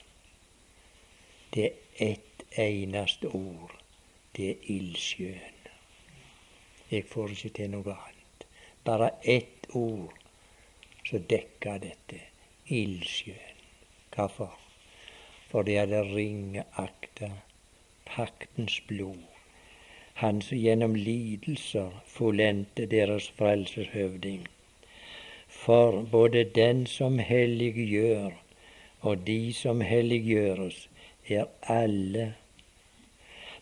det 1.54 1.64
er 1.64 2.12
ett 2.12 2.44
eneste 2.58 3.28
ord. 3.28 3.76
Det 4.36 4.50
er 4.50 4.68
ildsjøen. 4.76 5.59
Jeg 6.90 7.04
får 7.06 7.30
ikke 7.36 7.52
til 7.58 7.70
noe 7.70 7.94
annet. 7.94 8.46
Bare 8.84 9.10
ett 9.22 9.68
ord 9.78 10.14
som 11.06 11.22
dekker 11.30 11.78
dette. 11.84 12.20
Ildsjøen. 12.66 13.60
Hvorfor? 14.14 14.58
Fordi 15.50 15.74
det 15.90 16.02
ringeakta 16.14 17.30
paktens 18.06 18.80
blod. 18.88 19.22
Han 20.14 20.42
som 20.42 20.58
gjennom 20.58 20.94
lidelser 20.94 21.94
fullendte 22.06 22.86
deres 22.86 23.30
frelseshøvding. 23.38 24.46
For 25.48 26.02
både 26.02 26.44
den 26.44 26.86
som 26.86 27.18
helliggjør, 27.18 28.30
og 29.00 29.26
de 29.26 29.52
som 29.52 29.80
helliggjøres, 29.80 30.88
er 31.28 31.44
alle 31.62 32.34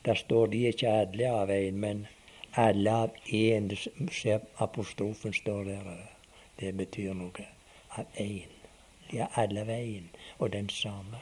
Der 0.05 0.15
står 0.15 0.47
de 0.47 0.59
ikke 0.67 0.89
alle 0.89 1.31
av 1.31 1.51
en, 1.51 1.81
men 1.81 2.07
alle 2.53 2.93
av 2.93 3.11
én. 3.27 3.71
Apostrofen 4.57 5.33
står 5.33 5.65
der. 5.65 5.89
Det 6.61 6.73
betyr 6.73 7.15
noe. 7.15 7.49
Av 7.97 8.07
én. 8.15 8.55
De 9.11 9.19
er 9.19 9.29
alle 9.35 9.65
én 9.65 10.09
og 10.39 10.53
den 10.53 10.69
samme. 10.69 11.21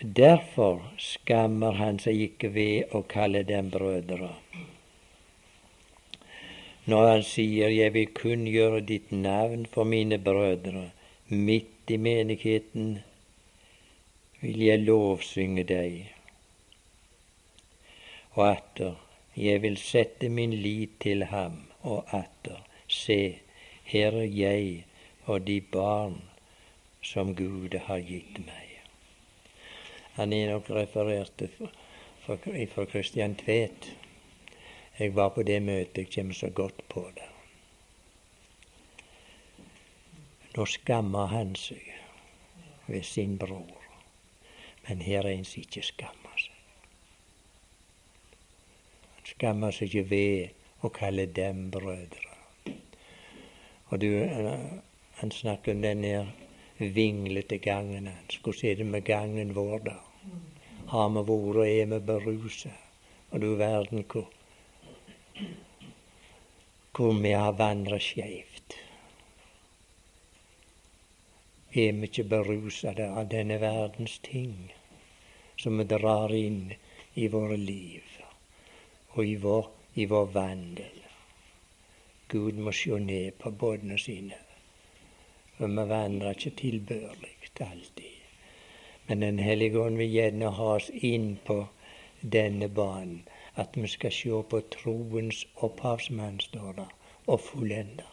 Derfor 0.00 0.82
skammer 0.98 1.72
han 1.80 1.98
seg 1.98 2.20
ikke 2.20 2.50
ved 2.52 2.92
å 2.92 3.00
kalle 3.08 3.42
dem 3.48 3.70
brødre. 3.72 4.34
Når 6.86 7.08
han 7.08 7.22
sier 7.22 7.68
'Jeg 7.68 7.94
vil 7.94 8.06
kunngjøre 8.06 8.80
ditt 8.80 9.12
navn 9.12 9.66
for 9.66 9.84
mine 9.84 10.18
brødre', 10.18 10.90
midt 11.28 11.90
i 11.90 11.96
menigheten 11.96 12.98
vil 14.40 14.62
jeg 14.62 14.78
lovsynge 14.78 15.64
deg. 15.64 16.15
Og 18.36 18.44
atter 18.50 18.96
jeg 19.36 19.60
vil 19.62 19.76
sette 19.76 20.28
min 20.32 20.52
lit 20.52 20.94
til 21.00 21.24
ham, 21.28 21.58
og 21.80 22.08
atter, 22.16 22.62
se, 22.88 23.38
her 23.84 24.16
er 24.16 24.30
jeg 24.32 24.84
og 25.24 25.46
de 25.46 25.60
barn 25.60 26.22
som 27.04 27.34
Gud 27.36 27.76
har 27.88 28.00
gitt 28.00 28.38
meg. 28.46 28.78
Han 30.16 30.32
er 30.32 30.54
nok 30.54 30.70
referert 30.72 31.44
fra 32.24 32.86
Kristian 32.88 33.36
Tvedt. 33.36 33.92
Jeg 34.98 35.14
var 35.16 35.34
på 35.36 35.44
det 35.44 35.60
møtet, 35.62 35.98
jeg 35.98 36.12
kommer 36.14 36.34
så 36.34 36.48
godt 36.48 36.80
på 36.88 37.04
det. 37.16 37.30
Nå 40.56 40.64
skammer 40.64 41.28
han 41.28 41.52
seg 41.60 41.92
ved 42.88 43.04
sin 43.04 43.36
bror, 43.38 43.84
men 44.88 45.04
her 45.04 45.26
er 45.26 45.36
en 45.36 45.44
som 45.44 45.60
ikke 45.60 45.84
skammer 45.84 46.40
seg 46.40 46.56
skammer 49.36 49.74
seg 49.74 49.92
ikke 49.92 50.08
ved 50.08 50.84
å 50.86 50.88
kalle 50.96 51.26
dem 51.36 51.66
brødre. 51.70 52.36
Og 53.90 54.00
du, 54.00 54.08
eh, 54.16 54.80
han 55.20 55.30
snakker 55.30 55.74
om 55.74 55.82
den 55.82 56.02
der 56.02 56.30
vinglete 56.78 57.58
gangen 57.58 58.06
hans. 58.06 58.38
Hvordan 58.40 58.70
er 58.70 58.74
det 58.74 58.86
med 58.86 59.04
gangen 59.04 59.54
vår, 59.54 59.78
da? 59.84 59.98
Har 60.88 61.08
vi 61.10 61.20
vært 61.28 61.56
og 61.56 61.68
er 61.68 61.86
vi 61.92 62.00
berusa? 62.00 62.72
Og 63.30 63.40
du 63.40 63.54
verden 63.54 64.04
hvor, 64.08 64.26
hvor 66.96 67.12
vi 67.12 67.32
har 67.36 67.52
vandret 67.52 68.02
skeivt. 68.02 68.80
Er 71.76 71.92
vi 71.92 72.08
ikke 72.08 72.24
berusa 72.24 72.96
av 73.04 73.28
denne 73.28 73.60
verdens 73.60 74.18
ting 74.18 74.72
som 75.60 75.76
vi 75.76 75.84
drar 75.84 76.32
inn 76.32 76.72
i 77.14 77.28
våre 77.28 77.56
liv? 77.60 78.15
Og 79.16 79.24
i 79.24 79.36
vår, 79.40 79.70
i 79.94 80.04
vår 80.06 80.26
vandel. 80.32 81.00
Gud 82.28 82.58
må 82.60 82.72
sjå 82.74 82.98
ned 83.00 83.38
på 83.40 83.50
båtene 83.50 83.96
sine 84.02 84.38
For 85.56 85.72
vi 85.72 85.84
vandrer 85.88 86.36
ikke 86.36 86.50
tilbørlig 86.60 87.36
alltid. 87.64 88.16
Men 89.06 89.20
Den 89.20 89.38
hellige 89.38 89.80
ånd 89.80 89.96
vil 89.96 90.12
gjerne 90.12 90.50
ha 90.58 90.68
oss 90.76 90.90
inn 90.90 91.38
på 91.44 91.56
denne 92.20 92.68
banen. 92.68 93.22
At 93.54 93.76
vi 93.76 93.88
skal 93.88 94.12
se 94.12 94.42
på 94.50 94.60
troens 94.74 95.46
opphavsmann, 95.64 96.40
står 96.40 96.72
det, 96.76 96.88
og 97.26 97.40
fullende. 97.40 98.04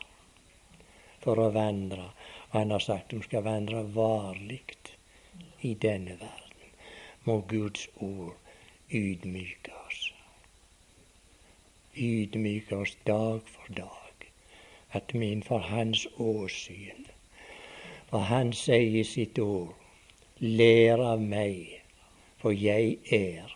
For 1.20 1.40
å 1.40 1.50
vandre. 1.52 2.08
Og 2.52 2.60
han 2.60 2.72
har 2.72 2.86
sagt 2.86 3.14
vi 3.14 3.22
skal 3.28 3.44
vandre 3.44 3.84
varlig 3.98 4.64
i 5.62 5.74
denne 5.74 6.16
verden. 6.22 6.76
Må 7.26 7.42
Guds 7.50 7.90
ord 8.00 8.38
ydmyke. 8.92 9.83
Ydmyke 11.96 12.76
oss 12.76 12.98
dag 13.06 13.42
for 13.46 13.74
dag. 13.74 14.30
At 14.92 15.14
vi 15.14 15.32
innenfor 15.32 15.60
Hans 15.60 16.08
åsyn 16.18 17.06
Og 18.12 18.26
Han 18.26 18.54
sier 18.54 19.00
i 19.00 19.04
sitt 19.04 19.40
ord 19.40 19.74
Lær 20.40 21.00
av 21.00 21.22
meg, 21.22 21.82
for 22.42 22.52
jeg 22.52 22.98
er 23.14 23.52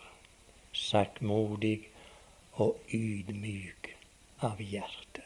saktmodig 0.72 1.88
og 2.62 2.78
ydmyk 2.94 3.90
av 4.46 4.62
hjerte. 4.62 5.24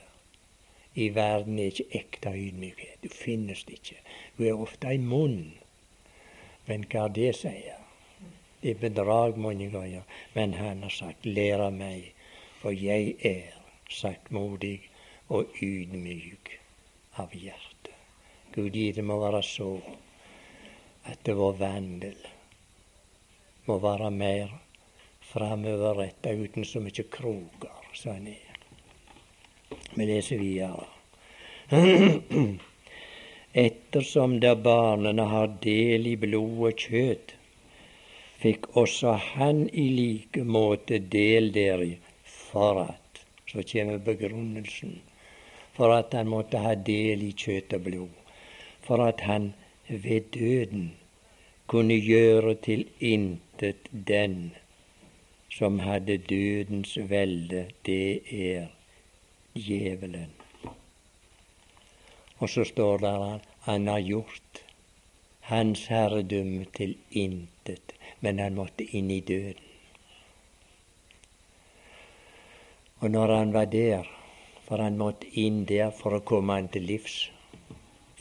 I 0.94 1.08
verden 1.14 1.60
er 1.60 1.70
ikke 1.70 2.00
ekte 2.00 2.32
ydmykhet. 2.36 2.96
Du 3.04 3.08
finnes 3.08 3.62
det 3.68 3.78
ikke. 3.78 4.00
Du 4.38 4.44
er 4.48 4.58
ofte 4.58 4.90
i 4.92 4.98
munn. 4.98 5.52
Men 6.66 6.88
hva 6.88 7.06
det 7.12 7.30
sier? 7.38 7.78
Det 8.62 8.74
er 8.74 8.82
bedrag 8.82 9.38
mange 9.38 9.70
ganger. 9.70 10.02
Men 10.34 10.56
han 10.58 10.82
har 10.82 10.96
sagt, 10.96 11.28
lær 11.28 11.68
av 11.68 11.76
meg, 11.76 12.10
for 12.62 12.70
jeg 12.78 13.16
er 13.26 13.56
saktmodig 13.90 14.76
og 15.34 15.50
ydmyk 15.62 16.52
av 17.18 17.34
hjerte. 17.34 17.96
Gud 18.54 18.76
gi 18.76 18.92
det 18.94 19.02
må 19.04 19.18
være 19.18 19.42
så 19.42 19.72
at 21.10 21.26
vår 21.26 21.56
vandel 21.58 22.18
må 23.66 23.78
være 23.82 24.10
mer 24.14 24.52
framoverretta 25.32 26.34
uten 26.38 26.66
så 26.68 26.82
mye 26.84 27.06
kroker 27.16 27.90
som 27.98 28.14
han 28.14 28.28
er. 28.30 28.60
Vi 29.94 30.06
leser 30.06 30.38
videre. 30.38 30.86
Ettersom 33.66 34.38
da 34.40 34.54
barna 34.56 35.26
har 35.28 35.50
del 35.64 36.06
i 36.08 36.14
blod 36.16 36.62
og 36.70 36.86
kjøtt, 36.86 37.34
fikk 38.42 38.70
også 38.80 39.16
han 39.32 39.66
i 39.68 39.88
like 39.96 40.44
måte 40.44 40.98
del 41.12 41.50
deri, 41.54 41.92
for 42.52 42.84
at 42.84 43.02
Så 43.52 43.62
kommer 43.62 43.98
begrunnelsen. 43.98 45.02
For 45.72 45.92
at 45.92 46.14
han 46.14 46.28
måtte 46.28 46.58
ha 46.58 46.74
del 46.74 47.22
i 47.26 47.32
kjøtt 47.36 47.74
og 47.76 47.84
blod. 47.84 48.12
For 48.86 49.02
at 49.04 49.20
han 49.20 49.52
ved 49.88 50.32
døden 50.32 50.92
kunne 51.66 51.98
gjøre 52.00 52.54
til 52.54 52.86
intet 53.00 53.88
den 54.08 54.52
som 55.52 55.78
hadde 55.78 56.16
dødens 56.18 56.96
velde, 57.10 57.66
det 57.86 58.22
er 58.32 58.66
djevelen. 59.54 60.32
Og 62.38 62.48
så 62.48 62.64
står 62.64 63.04
det 63.04 63.12
at 63.34 63.48
han 63.68 63.86
har 63.86 64.00
gjort 64.00 64.64
hans 65.40 65.86
herredømme 65.86 66.64
til 66.76 66.96
intet, 67.10 67.92
men 68.20 68.38
han 68.38 68.54
måtte 68.54 68.88
inn 68.96 69.10
i 69.10 69.20
døden. 69.20 69.71
Og 73.02 73.10
når 73.10 73.34
han 73.34 73.52
var 73.52 73.64
der, 73.66 74.06
for 74.68 74.78
han 74.78 74.98
måtte 74.98 75.26
inn 75.42 75.64
der 75.66 75.90
for 75.90 76.14
å 76.14 76.22
komme 76.22 76.54
han 76.54 76.68
til 76.70 76.84
livs, 76.86 77.16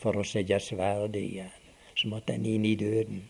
for 0.02 0.18
å 0.18 0.24
sette 0.26 0.58
sverdet 0.58 1.22
i 1.22 1.36
han. 1.38 1.54
Så 1.94 2.10
måtte 2.10 2.34
han 2.34 2.48
inn 2.50 2.66
i 2.66 2.74
døden. 2.80 3.20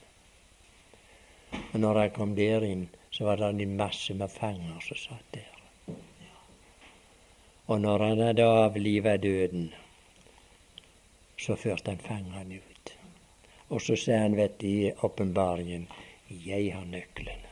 Og 1.74 1.76
når 1.84 2.00
han 2.00 2.14
kom 2.16 2.32
der 2.38 2.64
inn, 2.64 2.86
så 3.12 3.28
var 3.28 3.42
det 3.42 3.50
en 3.66 3.76
masse 3.76 4.16
med 4.16 4.32
fanger 4.32 4.80
som 4.86 5.02
satt 5.02 5.36
der. 5.36 5.52
Og 7.68 7.84
når 7.84 8.06
han 8.06 8.26
hadde 8.30 8.48
avliva 8.48 9.18
døden, 9.20 9.68
så 11.36 11.56
førte 11.56 11.92
han 11.92 12.00
fangene 12.00 12.62
ut. 12.64 12.96
Og 13.68 13.80
så 13.84 13.96
sa 13.96 14.24
han, 14.24 14.40
vet 14.40 14.56
du, 14.60 14.68
i 14.68 14.92
åpenbaringen, 15.04 15.88
jeg 16.32 16.72
har 16.72 16.88
nøklene. 16.88 17.51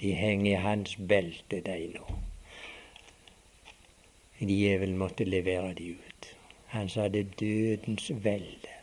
De 0.00 0.12
henger 0.14 0.52
i 0.52 0.62
hans 0.62 0.96
belte, 0.96 1.60
de 1.60 1.88
nå. 1.94 2.18
Djevelen 4.38 4.98
måtte 4.98 5.24
levere 5.26 5.72
de 5.74 5.90
ut. 5.98 6.28
Han 6.70 6.88
sa 6.88 7.08
det 7.08 7.38
dødens 7.40 8.10
velde. 8.10 8.74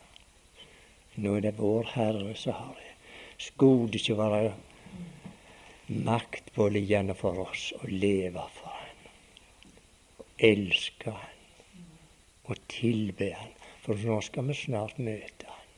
Nå 1.15 1.37
er 1.37 1.45
det 1.45 1.53
vår 1.59 1.87
Herre 1.93 2.33
som 2.35 2.57
har 2.59 2.73
det. 2.75 2.91
Skulle 3.37 3.87
det 3.91 4.01
ikke 4.01 4.17
være 4.17 4.53
maktpåliggende 5.87 7.15
for 7.15 7.39
oss 7.45 7.69
å 7.79 7.87
leve 7.87 8.43
for 8.57 8.73
Han, 8.75 9.09
å 10.19 10.25
elske 10.49 11.13
Han 11.13 11.85
og 12.45 12.59
tilbe 12.69 13.31
Han, 13.37 13.53
for 13.85 14.01
nå 14.03 14.19
skal 14.25 14.49
vi 14.49 14.57
snart 14.65 14.99
møte 14.99 15.47
Han. 15.47 15.69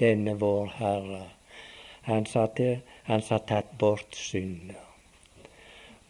Denne 0.00 0.34
vår 0.40 0.72
Herre, 0.80 1.26
han 2.08 2.26
har 3.10 3.46
tatt 3.50 3.72
bort 3.78 4.14
synder. 4.14 4.78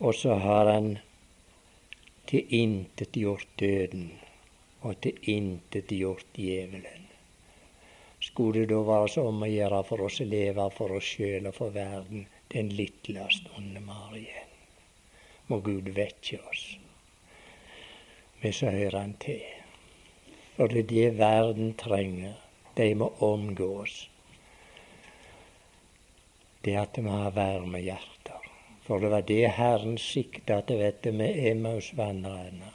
Og 0.01 0.15
så 0.15 0.35
har 0.35 0.69
han 0.73 0.99
tilintetgjort 2.29 3.49
døden 3.59 4.11
og 4.81 5.01
tilintetgjort 5.05 6.37
djevelen. 6.37 7.07
Skulle 8.21 8.61
det 8.61 8.69
da 8.75 8.83
være 8.85 9.09
så 9.09 9.25
om 9.31 9.41
å 9.43 9.49
gjøre 9.49 9.81
for 9.89 10.05
oss 10.05 10.21
å 10.21 10.29
leve 10.29 10.67
for 10.77 10.93
oss 10.99 11.09
sjøl 11.15 11.49
og 11.49 11.57
for 11.57 11.73
verden 11.73 12.27
den 12.53 12.69
lille 12.77 13.27
stunden 13.33 13.81
vi 13.81 13.97
har 14.03 14.17
igjen? 14.21 14.53
Må 15.49 15.61
Gud 15.65 15.89
vekke 15.97 16.43
oss. 16.51 16.65
Men 18.43 18.53
så 18.53 18.71
hører 18.77 18.99
Han 19.01 19.17
til. 19.25 19.43
For 20.57 20.69
det 20.69 20.85
er 20.85 20.89
det 20.93 21.19
verden 21.19 21.75
trenger. 21.81 22.37
De 22.77 22.95
må 22.95 23.09
omgås. 23.25 24.11
Det 26.65 26.77
at 26.77 26.99
vi 26.99 27.09
har 27.09 27.31
varme 27.31 27.81
hjerter. 27.81 28.51
For 28.85 28.99
det 28.99 29.11
var 29.11 29.23
det 29.23 29.55
Herren 29.57 29.99
sikta 29.99 30.61
til, 30.67 30.83
du, 31.05 31.13
med 31.13 31.39
Emmausvandrerne. 31.51 32.73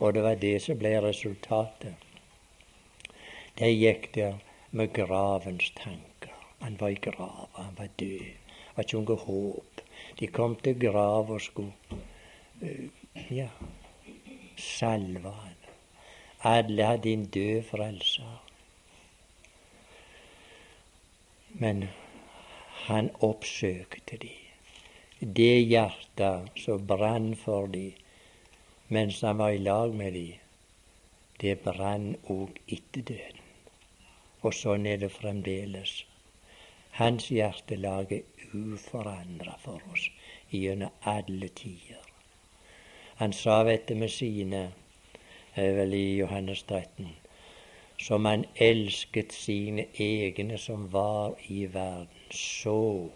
Og 0.00 0.14
det 0.14 0.22
var 0.22 0.34
det 0.34 0.62
som 0.62 0.78
ble 0.78 0.94
resultatet. 1.02 1.94
De 3.58 3.68
gikk 3.68 4.14
der 4.14 4.38
med 4.70 4.92
gravens 4.92 5.72
tanker. 5.76 6.34
Han 6.60 6.76
var 6.80 6.88
i 6.88 6.94
grava, 6.94 7.48
han 7.54 7.74
var 7.78 7.88
død. 7.98 8.20
Det 8.20 8.76
var 8.76 8.84
ikke 8.84 9.00
noe 9.00 9.16
håp. 9.24 9.82
De 10.20 10.26
kom 10.26 10.56
til 10.56 10.78
grava 10.80 11.36
og 11.36 11.40
skulle 11.40 11.98
uh, 12.62 12.86
ja, 13.30 13.48
salve 14.56 15.32
han. 15.40 15.56
Alle 16.40 16.86
hadde 16.92 17.12
en 17.12 17.24
død 17.24 17.62
frelser. 17.68 18.38
Men 21.60 21.88
han 22.90 23.10
oppsøkte 23.22 24.16
de. 24.18 24.32
Det 25.20 25.60
hjertet 25.62 26.56
som 26.58 26.86
brann 26.90 27.34
for 27.38 27.68
de, 27.70 27.92
mens 28.88 29.20
han 29.22 29.38
var 29.38 29.54
i 29.54 29.60
lag 29.62 29.94
med 29.94 30.16
de, 30.18 30.28
det 31.40 31.60
brann 31.62 32.08
òg 32.34 32.58
etter 32.66 33.04
døden. 33.12 33.44
Og 34.42 34.56
sånn 34.56 34.88
er 34.90 34.98
det 35.02 35.12
fremdeles. 35.14 35.92
Hans 36.98 37.28
hjertelag 37.30 38.10
er 38.16 38.54
uforandra 38.58 39.54
for 39.62 39.84
oss 39.94 40.08
gjennom 40.50 40.90
alle 41.14 41.50
tider. 41.62 42.02
Han 43.20 43.36
sa 43.36 43.60
dette 43.68 43.94
med 43.94 44.10
sine, 44.10 44.64
vel 45.54 45.94
i 45.94 46.16
Johannes 46.18 46.64
13, 46.66 47.12
som 48.00 48.26
han 48.26 48.48
elsket 48.56 49.36
sine 49.36 49.86
egne 50.00 50.58
som 50.58 50.88
var 50.90 51.36
i 51.52 51.66
verden, 51.70 52.19
så 52.34 53.10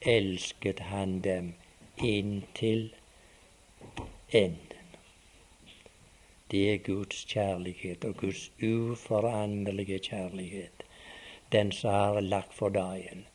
elsket 0.00 0.78
han 0.78 1.20
dem 1.20 1.54
inntil 1.96 2.94
enden. 4.28 4.66
Det 6.50 6.62
er 6.72 6.78
Guds 6.82 7.24
kjærlighet 7.30 8.04
og 8.04 8.16
Guds 8.16 8.50
uforanderlige 8.62 9.98
kjærlighet. 9.98 10.82
Den 11.52 11.72
som 11.72 11.90
har 11.90 12.20
lagt 12.20 12.54
for 12.54 12.68
dagen. 12.68 13.26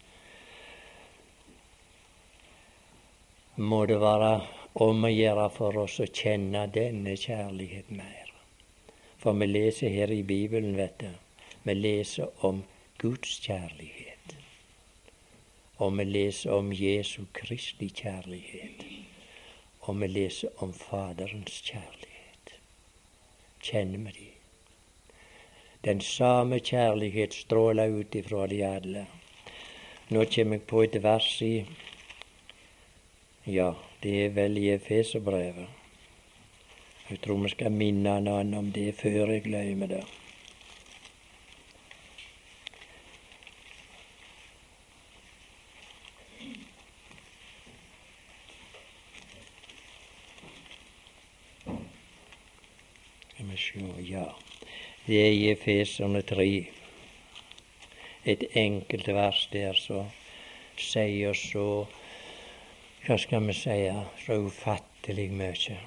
Må 3.56 3.86
det 3.86 4.02
være 4.02 4.42
om 4.74 5.08
å 5.08 5.12
gjøre 5.12 5.48
for 5.56 5.78
oss 5.86 6.00
å 6.04 6.10
kjenne 6.12 6.66
denne 6.76 7.16
kjærlighet 7.16 7.92
mer. 7.92 8.34
For 9.18 9.34
vi 9.40 9.48
leser 9.48 9.90
her 9.96 10.12
i 10.12 10.24
Bibelen, 10.24 10.76
vet 10.78 11.00
du, 11.00 11.10
vi 11.64 11.74
leser 11.74 12.46
om 12.46 12.64
Guds 13.00 13.40
kjærlighet. 13.48 14.15
Og 15.78 15.98
vi 15.98 16.04
leser 16.04 16.52
om 16.52 16.72
Jesu 16.74 17.26
Kristi 17.34 17.90
kjærlighet. 17.90 18.86
Og 19.80 20.02
vi 20.02 20.08
leser 20.08 20.64
om 20.64 20.74
Faderens 20.74 21.62
kjærlighet. 21.62 22.56
Kjenner 23.62 23.98
vi 23.98 24.12
de? 24.20 24.30
Den 25.86 26.02
samme 26.02 26.60
kjærlighet 26.60 27.34
stråler 27.34 27.92
ut 28.00 28.16
ifra 28.16 28.48
de 28.48 28.64
alle. 28.66 29.06
Nå 30.10 30.26
kommer 30.36 30.58
jeg 30.58 30.68
på 30.68 30.82
et 30.82 31.04
vers 31.04 31.42
i 31.42 31.66
Ja, 33.46 33.74
det 34.04 34.26
er 34.26 34.30
vel 34.30 34.58
i 34.58 34.70
Efeserbrevet. 34.74 35.68
Jeg 37.10 37.22
tror 37.22 37.44
vi 37.44 37.50
skal 37.50 37.72
minne 37.72 38.10
han 38.10 38.54
om 38.54 38.72
det 38.72 38.96
før 38.96 39.32
jeg 39.32 39.44
glemmer 39.44 39.88
det. 39.88 40.04
Sjå, 53.76 54.00
ja. 54.00 54.36
Det 55.06 55.28
er 55.28 55.32
i 55.32 55.50
Efeserne 55.52 56.22
3. 56.22 56.68
Et 58.26 58.44
enkelt 58.56 59.08
vers 59.08 59.50
der 59.52 59.74
som 59.74 60.08
sier 60.80 61.36
så 61.36 61.66
Hva 63.06 63.18
skal 63.20 63.44
vi 63.48 63.54
si 63.54 63.76
så 64.24 64.40
ufattelig 64.48 65.28
mye. 65.36 65.78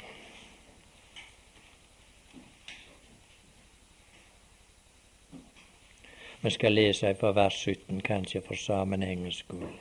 Vi 6.43 6.51
skal 6.51 6.77
lese 6.77 7.15
fra 7.19 7.33
vers 7.33 7.63
17, 7.65 8.01
kanskje 8.01 8.45
for 8.45 8.55
sammenhengens 8.55 9.41
skyld, 9.41 9.73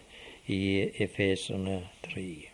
i 0.47 0.61
Efeserne 1.03 1.81
3. 2.13 2.46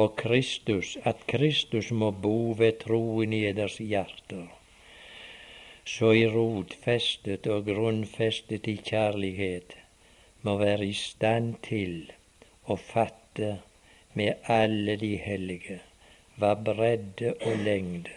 Og 0.00 0.16
Kristus, 0.16 0.96
at 1.04 1.26
Kristus 1.32 1.90
må 2.02 2.10
bo 2.26 2.54
ved 2.58 2.78
troen 2.84 3.34
i 3.36 3.42
eders 3.50 3.76
hjerter, 3.82 4.46
så 5.94 6.12
i 6.16 6.24
rotfestet 6.30 7.48
og 7.50 7.66
grunnfestet 7.68 8.68
i 8.70 8.76
kjærlighet 8.90 9.76
må 10.46 10.56
være 10.62 10.88
i 10.88 10.96
stand 10.96 11.54
til 11.66 11.94
å 12.64 12.78
fatte 12.80 13.52
med 14.14 14.50
alle 14.58 14.96
de 15.04 15.14
hellige 15.28 15.80
hva 16.40 16.54
bredde 16.66 17.34
og 17.44 17.64
lengde 17.66 18.14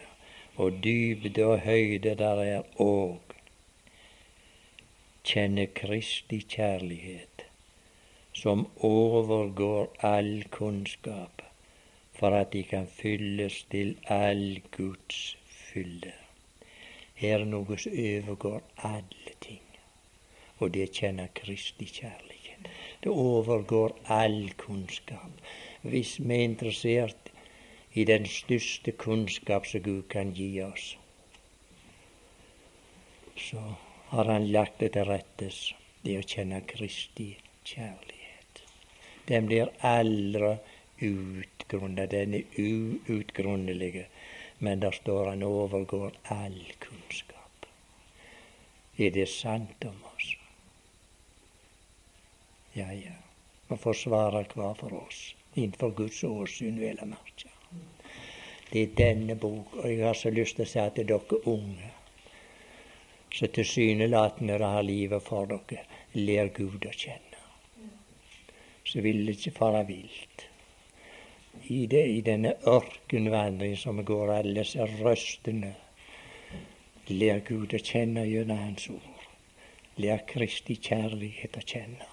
og 0.56 0.80
dybde 0.86 1.46
og 1.46 1.60
høyde 1.66 2.14
der 2.20 2.42
er 2.44 2.84
òg. 2.86 3.34
Kjenne 5.28 5.66
Kristi 5.80 6.40
kjærlighet, 6.56 7.46
som 8.36 8.68
overgår 8.90 9.90
all 10.14 10.44
kunnskap, 10.52 11.43
for 12.24 12.32
at 12.32 12.54
de 12.54 12.62
kan 12.64 12.86
fylles 12.88 13.56
til 13.72 13.98
all 14.08 14.62
Guds 14.72 15.38
fylde. 15.46 16.14
Her 17.20 17.42
er 17.42 17.50
noe 17.52 17.76
som 17.76 17.98
overgår 18.00 18.62
alle 18.90 19.34
ting, 19.44 19.66
og 20.64 20.72
det 20.72 20.86
kjenner 20.96 21.34
Kristi 21.36 21.90
kjærlighet. 21.98 22.70
Det 23.04 23.12
overgår 23.12 23.98
all 24.08 24.54
kunnskap. 24.56 25.44
Hvis 25.82 26.14
vi 26.22 26.38
er 26.38 26.46
interessert 26.48 27.34
i 27.92 28.06
den 28.08 28.26
største 28.26 28.96
kunnskap 29.04 29.68
som 29.68 29.84
Gud 29.84 30.08
kan 30.08 30.32
gi 30.32 30.62
oss. 30.64 30.94
Så 33.36 33.66
har 34.14 34.32
Han 34.32 34.48
lagt 34.48 34.80
det 34.80 34.94
til 34.94 35.12
rettes, 35.12 35.74
det 36.06 36.22
å 36.22 36.24
kjenne 36.24 36.64
Kristi 36.72 37.34
kjærlighet. 37.66 38.64
Den 39.28 39.52
blir 39.52 39.76
aldri 39.82 40.56
utgrunnet, 41.74 42.12
den 42.12 42.34
er 42.34 42.44
uutgrunnelig, 43.08 44.08
men 44.60 44.80
der 44.80 44.92
står 44.92 45.30
Han 45.30 45.44
overgår 45.44 46.12
all 46.24 46.60
kunnskap. 46.80 47.66
Er 48.98 49.10
det 49.10 49.30
sant 49.30 49.86
om 49.86 50.04
oss? 50.16 50.36
Ja, 52.74 52.92
ja. 52.94 53.18
Vi 53.68 53.78
får 53.78 53.94
svare 53.94 54.46
hver 54.56 54.74
for 54.74 54.94
oss 54.94 55.36
innenfor 55.56 55.90
Guds 55.90 56.24
åsyn, 56.24 56.80
vel 56.80 57.00
å 57.02 57.06
merke. 57.06 57.50
Det 58.72 58.82
er 58.82 58.96
denne 58.98 59.36
bok, 59.36 59.76
og 59.76 59.90
jeg 59.90 60.02
har 60.02 60.18
så 60.18 60.30
lyst 60.30 60.56
til 60.56 60.66
å 60.66 60.70
si 60.70 60.86
til 60.96 61.08
dere 61.08 61.42
unge 61.46 61.92
så 63.34 63.48
tilsynelatende 63.48 64.58
har 64.62 64.84
livet 64.84 65.24
for 65.24 65.50
dere, 65.50 65.86
ler 66.14 66.52
Gud 66.54 66.86
å 66.86 66.92
kjenne. 66.94 67.40
Så 68.86 69.02
vil 69.02 69.24
det 69.26 69.40
ikke 69.40 69.56
fare 69.58 69.82
vilt. 69.88 70.46
I, 71.62 71.86
det, 71.88 72.06
I 72.06 72.22
denne 72.22 72.56
ørkenvandring 72.68 73.78
som 73.78 74.02
går, 74.06 74.32
alle 74.40 74.62
disse 74.62 74.86
røstene, 75.00 75.76
Lær 77.12 77.42
Gud 77.44 77.74
å 77.76 77.80
kjenne 77.84 78.24
gjennom 78.24 78.60
Hans 78.62 78.88
ord. 78.92 79.28
Lær 80.00 80.22
Kristi 80.28 80.78
kjærlighet 80.80 81.58
å 81.60 81.64
kjenne. 81.68 82.08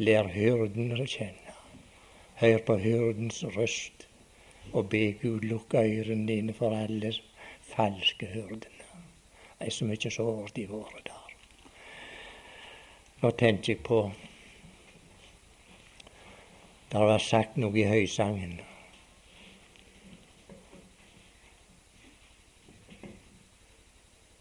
Lær 0.00 0.30
hyrden 0.32 0.94
å 0.96 1.06
kjenne. 1.06 1.54
Hør 2.40 2.64
på 2.66 2.78
hyrdens 2.80 3.42
røst 3.54 4.06
og 4.72 4.88
be 4.90 5.12
Gud 5.20 5.44
lukke 5.46 5.84
ørene 5.84 6.26
dine 6.26 6.54
for 6.56 6.74
alle 6.74 7.12
falske 7.68 8.26
hyrdene. 8.32 8.88
Det 9.58 9.68
er 9.68 9.76
så 9.76 9.86
mye 9.88 10.10
sårt 10.16 10.58
i 10.58 10.66
våre 10.68 11.04
dager. 11.04 11.36
Nå 13.22 13.30
tenker 13.38 13.74
jeg 13.74 13.84
på 13.86 14.00
Det 16.94 17.00
var 17.00 17.18
sagt 17.18 17.56
noe 17.58 17.74
i 17.74 17.84
høysangen. 17.90 18.52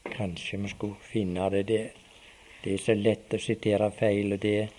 Kanskje 0.06 0.60
vi 0.62 0.70
skulle 0.70 1.00
finne 1.02 1.48
det. 1.50 1.64
Det, 1.72 1.80
det 2.62 2.76
er 2.76 2.84
så 2.84 2.94
lett 2.94 3.34
å 3.34 3.40
sitere 3.42 3.88
feil, 3.98 4.36
og 4.36 4.44
det, 4.44 4.70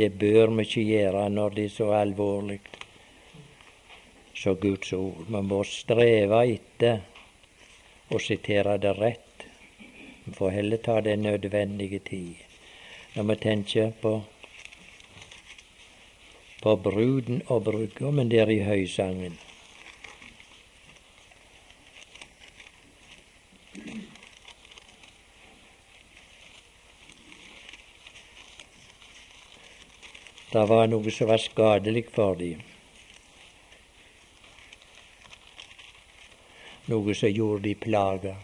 det 0.00 0.08
bør 0.22 0.54
vi 0.54 0.64
ikke 0.64 0.86
gjøre 0.86 1.26
når 1.34 1.58
det 1.58 1.66
er 1.68 1.74
så 1.74 1.90
alvorlig 1.98 2.56
så 4.32 4.56
Guds 4.64 4.96
ord. 4.96 5.28
Man 5.28 5.52
må 5.52 5.60
streve 5.68 6.40
etter 6.54 7.04
å 8.08 8.22
sitere 8.30 8.78
det 8.80 8.96
rett. 9.02 9.46
Vi 10.24 10.32
får 10.40 10.56
heller 10.56 10.80
ta 10.88 10.96
den 11.04 11.28
nødvendige 11.28 12.00
tid. 12.08 12.40
Når 13.18 13.30
vi 13.34 13.40
tenker 13.44 13.92
på, 14.00 14.16
på 16.62 16.76
bruden 16.76 17.42
og 17.46 17.64
brudgommen 17.64 18.30
der 18.30 18.50
i 18.50 18.58
høysangen. 18.66 19.38
Det 30.48 30.64
var 30.68 30.88
noe 30.88 31.12
som 31.12 31.28
var 31.28 31.42
skadelig 31.42 32.08
for 32.14 32.34
dem. 32.40 32.64
noe 36.88 37.14
som 37.14 37.32
gjorde 37.32 37.68
de 37.68 37.74
plaga. 37.74 38.34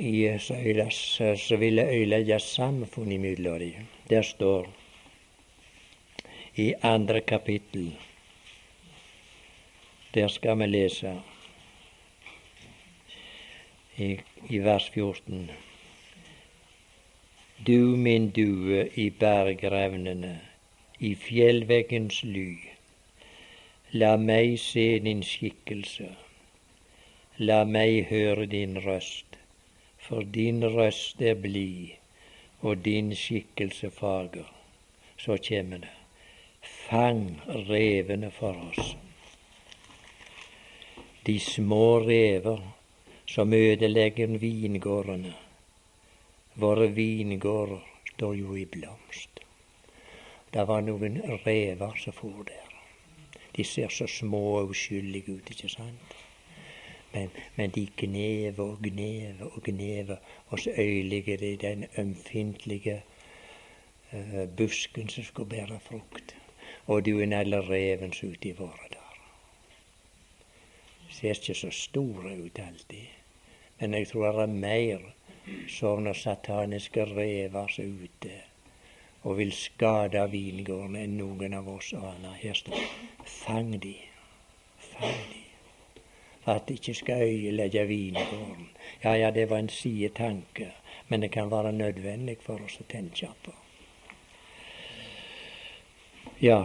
I 0.00 0.38
så 0.40 1.56
ville 1.60 1.84
øylegge 1.84 2.38
samfunn 2.40 3.12
imellom 3.12 3.58
dem. 3.60 3.88
Der 4.08 4.22
står 4.22 4.68
i 6.56 6.74
andre 6.82 7.20
kapittel 7.20 7.96
Der 10.14 10.28
skal 10.28 10.58
vi 10.58 10.66
lese 10.66 11.12
i, 13.96 14.18
i 14.48 14.58
vers 14.58 14.88
14. 14.90 15.50
Du 17.66 17.96
min 17.96 18.30
due 18.30 18.88
i 18.94 19.10
bergrevnene, 19.10 20.40
i 20.98 21.14
fjellveggens 21.14 22.22
ly. 22.24 22.56
La 23.92 24.16
meg 24.16 24.56
se 24.58 24.98
din 25.04 25.22
skikkelse. 25.22 26.08
La 27.38 27.64
meg 27.64 28.08
høre 28.10 28.46
din 28.46 28.80
røst, 28.86 29.38
for 29.98 30.22
din 30.22 30.64
røst 30.64 31.22
er 31.22 31.34
blid, 31.34 31.94
og 32.60 32.84
din 32.84 33.14
skikkelse 33.14 33.90
fager. 33.90 34.50
Så 35.16 35.36
kjem 35.36 35.70
det. 35.80 35.99
Fang 36.90 37.40
revene 37.46 38.30
for 38.30 38.56
oss. 38.68 38.96
De 41.22 41.40
små 41.40 42.00
rever 42.00 42.60
som 43.26 43.52
ødelegger 43.52 44.26
vingårdene. 44.26 45.34
Våre 46.54 46.88
vingårder 46.96 47.84
står 48.08 48.34
jo 48.34 48.56
i 48.56 48.64
blomst. 48.64 49.38
Det 50.50 50.66
var 50.66 50.82
noen 50.82 51.20
rever 51.44 51.94
som 52.02 52.16
for 52.18 52.42
der. 52.50 52.74
De 53.56 53.64
ser 53.64 53.88
så 53.88 54.10
små 54.10 54.42
og 54.58 54.74
uskyldige 54.74 55.36
ut, 55.38 55.54
ikke 55.54 55.70
sant? 55.70 56.18
Men, 57.14 57.30
men 57.54 57.70
de 57.70 57.86
gnever 57.96 58.64
og 58.64 58.82
gnever 58.82 59.46
og 59.46 59.62
gnever, 59.62 60.18
og 60.48 60.58
så 60.58 60.74
øyeligger 60.78 61.36
de 61.36 61.56
den 61.56 61.86
ømfintlige 61.98 63.02
uh, 64.12 64.48
busken 64.56 65.08
som 65.08 65.24
skulle 65.24 65.54
bære 65.54 65.80
frukt. 65.86 66.39
Og 66.90 67.04
du 67.06 67.20
er 67.22 67.36
alle 67.38 67.60
revens 67.62 68.18
ute 68.24 68.48
i 68.50 68.56
våre 68.58 68.88
dager. 68.90 69.20
ser 71.10 71.38
ikke 71.38 71.54
så 71.54 71.70
store 71.70 72.36
ut 72.44 72.58
alltid. 72.58 73.06
Men 73.78 73.94
jeg 73.94 74.08
tror 74.08 74.32
det 74.32 74.42
er 74.42 74.46
mer 74.46 75.00
sånne 75.70 76.14
sataniske 76.14 77.04
rever 77.04 77.74
er 77.78 77.86
ute 78.04 78.38
og 79.22 79.36
vil 79.36 79.52
skade 79.52 80.22
vingården 80.32 80.96
enn 80.96 81.18
noen 81.20 81.54
av 81.54 81.68
oss 81.68 81.92
aner. 81.94 82.34
Her 82.40 82.56
står 82.56 82.82
fang 83.26 83.74
de, 83.82 83.94
fang 84.80 85.22
de. 85.32 85.42
For 86.40 86.56
at 86.56 86.68
de 86.68 86.78
ikke 86.80 86.94
skal 86.94 87.22
øyelegge 87.28 87.84
vingården. 87.86 88.70
Ja, 89.04 89.14
ja, 89.14 89.30
det 89.30 89.50
var 89.50 89.58
en 89.58 89.68
sidetanke, 89.68 90.72
men 91.08 91.20
det 91.20 91.30
kan 91.30 91.50
være 91.50 91.72
nødvendig 91.72 92.38
for 92.42 92.64
oss 92.64 92.80
å 92.80 92.88
tenke 92.88 93.28
på. 93.44 93.52
Ja, 96.40 96.64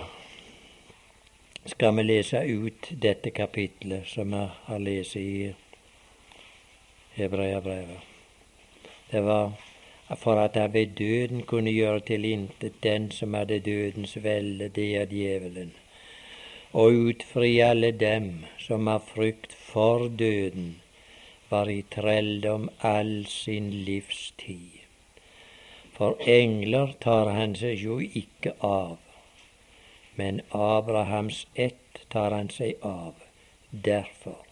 skal 1.66 1.96
vi 1.96 2.04
lese 2.04 2.44
ut 2.46 2.92
dette 3.02 3.30
kapitlet 3.30 4.08
som 4.08 4.32
vi 4.32 4.48
har 4.66 4.80
lest 4.80 5.16
i 5.16 5.54
Hebreabrevet. 7.16 8.02
Det 9.10 9.22
var 9.22 9.52
for 10.14 10.38
at 10.38 10.56
han 10.56 10.74
ved 10.74 10.94
døden 10.98 11.42
kunne 11.44 11.72
gjøre 11.74 12.00
til 12.00 12.26
intet 12.26 12.84
den 12.84 13.10
som 13.12 13.34
hadde 13.34 13.60
dødens 13.60 14.24
velde, 14.24 14.70
det 14.70 14.96
er 14.96 15.06
djevelen, 15.06 15.72
og 16.74 16.94
utfri 17.08 17.60
alle 17.60 17.92
dem 17.92 18.46
som 18.60 18.88
av 18.88 19.08
frykt 19.16 19.54
for 19.54 20.08
døden 20.08 20.76
var 21.50 21.70
i 21.70 21.82
trelldom 21.96 22.70
all 22.82 23.26
sin 23.26 23.72
livstid. 23.72 24.84
For 25.98 26.20
engler 26.20 26.94
tar 27.02 27.32
han 27.34 27.56
seg 27.56 27.82
jo 27.82 27.98
ikke 28.04 28.54
av, 28.62 29.00
men 30.16 30.42
Abrahams 30.50 31.48
ett 31.54 32.02
tar 32.10 32.32
han 32.32 32.50
seg 32.50 32.82
av. 32.82 33.14
Derfor 33.70 34.44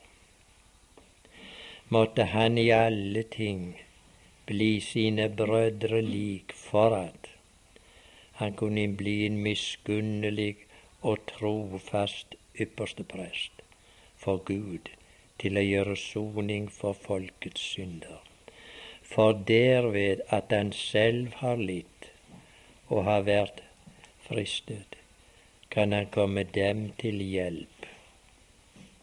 måtte 1.88 2.24
han 2.24 2.58
i 2.58 2.72
alle 2.72 3.24
ting 3.24 3.84
bli 4.46 4.82
sine 4.82 5.30
brødre 5.30 6.02
lik 6.02 6.54
for 6.58 6.96
at 6.98 7.30
han 8.40 8.56
kunne 8.60 8.88
bli 9.02 9.26
en 9.26 9.38
miskunnelig 9.46 10.56
og 11.02 11.26
trofast 11.30 12.36
ypperste 12.66 13.06
prest 13.14 13.62
for 14.24 14.42
Gud 14.50 14.90
til 15.44 15.60
å 15.60 15.66
gjøre 15.66 15.96
soning 16.00 16.68
for 16.72 16.98
folkets 16.98 17.62
synder. 17.76 18.20
For 19.14 19.38
derved 19.52 20.24
at 20.34 20.52
han 20.56 20.74
selv 20.74 21.38
har 21.44 21.62
litt 21.62 22.10
og 22.90 23.06
har 23.08 23.26
vært 23.28 23.62
fristet, 24.26 24.98
kan 25.74 25.92
han 25.92 26.06
komme 26.14 26.44
dem 26.44 26.82
til 27.02 27.18
hjelp 27.26 27.86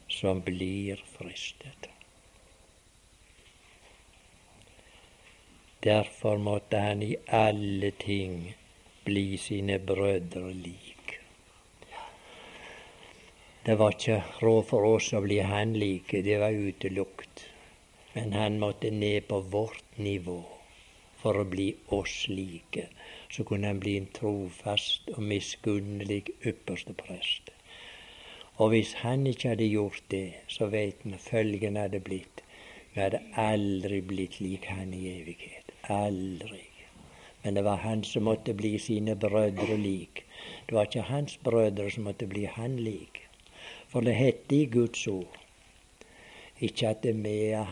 som 0.06 0.38
blir 0.46 1.00
fristet. 1.16 1.88
Derfor 5.82 6.38
måtte 6.38 6.78
han 6.78 7.02
i 7.02 7.16
alle 7.26 7.90
ting 7.90 8.36
bli 9.04 9.24
sine 9.48 9.80
brødre 9.82 10.52
lik. 10.54 11.16
Det 13.66 13.74
var 13.82 13.98
ikke 13.98 14.22
råd 14.38 14.62
for 14.70 14.86
oss 14.94 15.10
å 15.18 15.24
bli 15.26 15.40
han 15.42 15.74
like, 15.74 16.22
det 16.22 16.38
var 16.38 16.54
utelukt. 16.54 17.48
Men 18.14 18.38
han 18.38 18.62
måtte 18.62 18.94
ned 18.94 19.26
på 19.26 19.40
vårt 19.40 19.98
nivå 19.98 20.38
for 21.18 21.42
å 21.42 21.48
bli 21.50 21.72
oss 21.98 22.28
like 22.30 22.86
så 23.30 23.44
kunne 23.44 23.66
han 23.66 23.80
bli 23.80 23.96
en 23.96 24.08
trofast 24.14 25.10
og 25.14 25.22
miskunnelig 25.22 26.24
ypperste 26.46 26.94
prest. 26.98 27.50
Og 28.56 28.68
hvis 28.68 28.92
han 29.02 29.26
ikke 29.26 29.48
hadde 29.48 29.68
gjort 29.70 30.02
det, 30.10 30.32
så 30.48 30.66
veit 30.66 31.04
vi 31.04 31.18
følgen 31.18 31.78
hadde 31.78 32.00
blitt. 32.00 32.42
Vi 32.94 33.00
hadde 33.00 33.22
aldri 33.38 34.00
blitt 34.00 34.40
lik 34.40 34.66
han 34.68 34.94
i 34.94 35.06
evighet. 35.12 35.70
Aldri. 35.88 36.66
Men 37.42 37.56
det 37.56 37.64
var 37.64 37.80
han 37.86 38.02
som 38.04 38.26
måtte 38.28 38.54
bli 38.54 38.74
sine 38.78 39.14
brødre 39.16 39.76
lik. 39.78 40.24
Det 40.66 40.74
var 40.74 40.90
ikke 40.90 41.06
hans 41.08 41.38
brødre 41.44 41.90
som 41.90 42.04
måtte 42.10 42.26
bli 42.26 42.44
han 42.44 42.76
lik. 42.76 43.22
For 43.88 44.00
det 44.00 44.14
heter 44.18 44.56
i 44.56 44.64
Guds 44.66 45.06
ord 45.06 45.38
ikke 46.60 46.88
at, 46.88 47.02
det 47.02 47.52
er, 47.54 47.70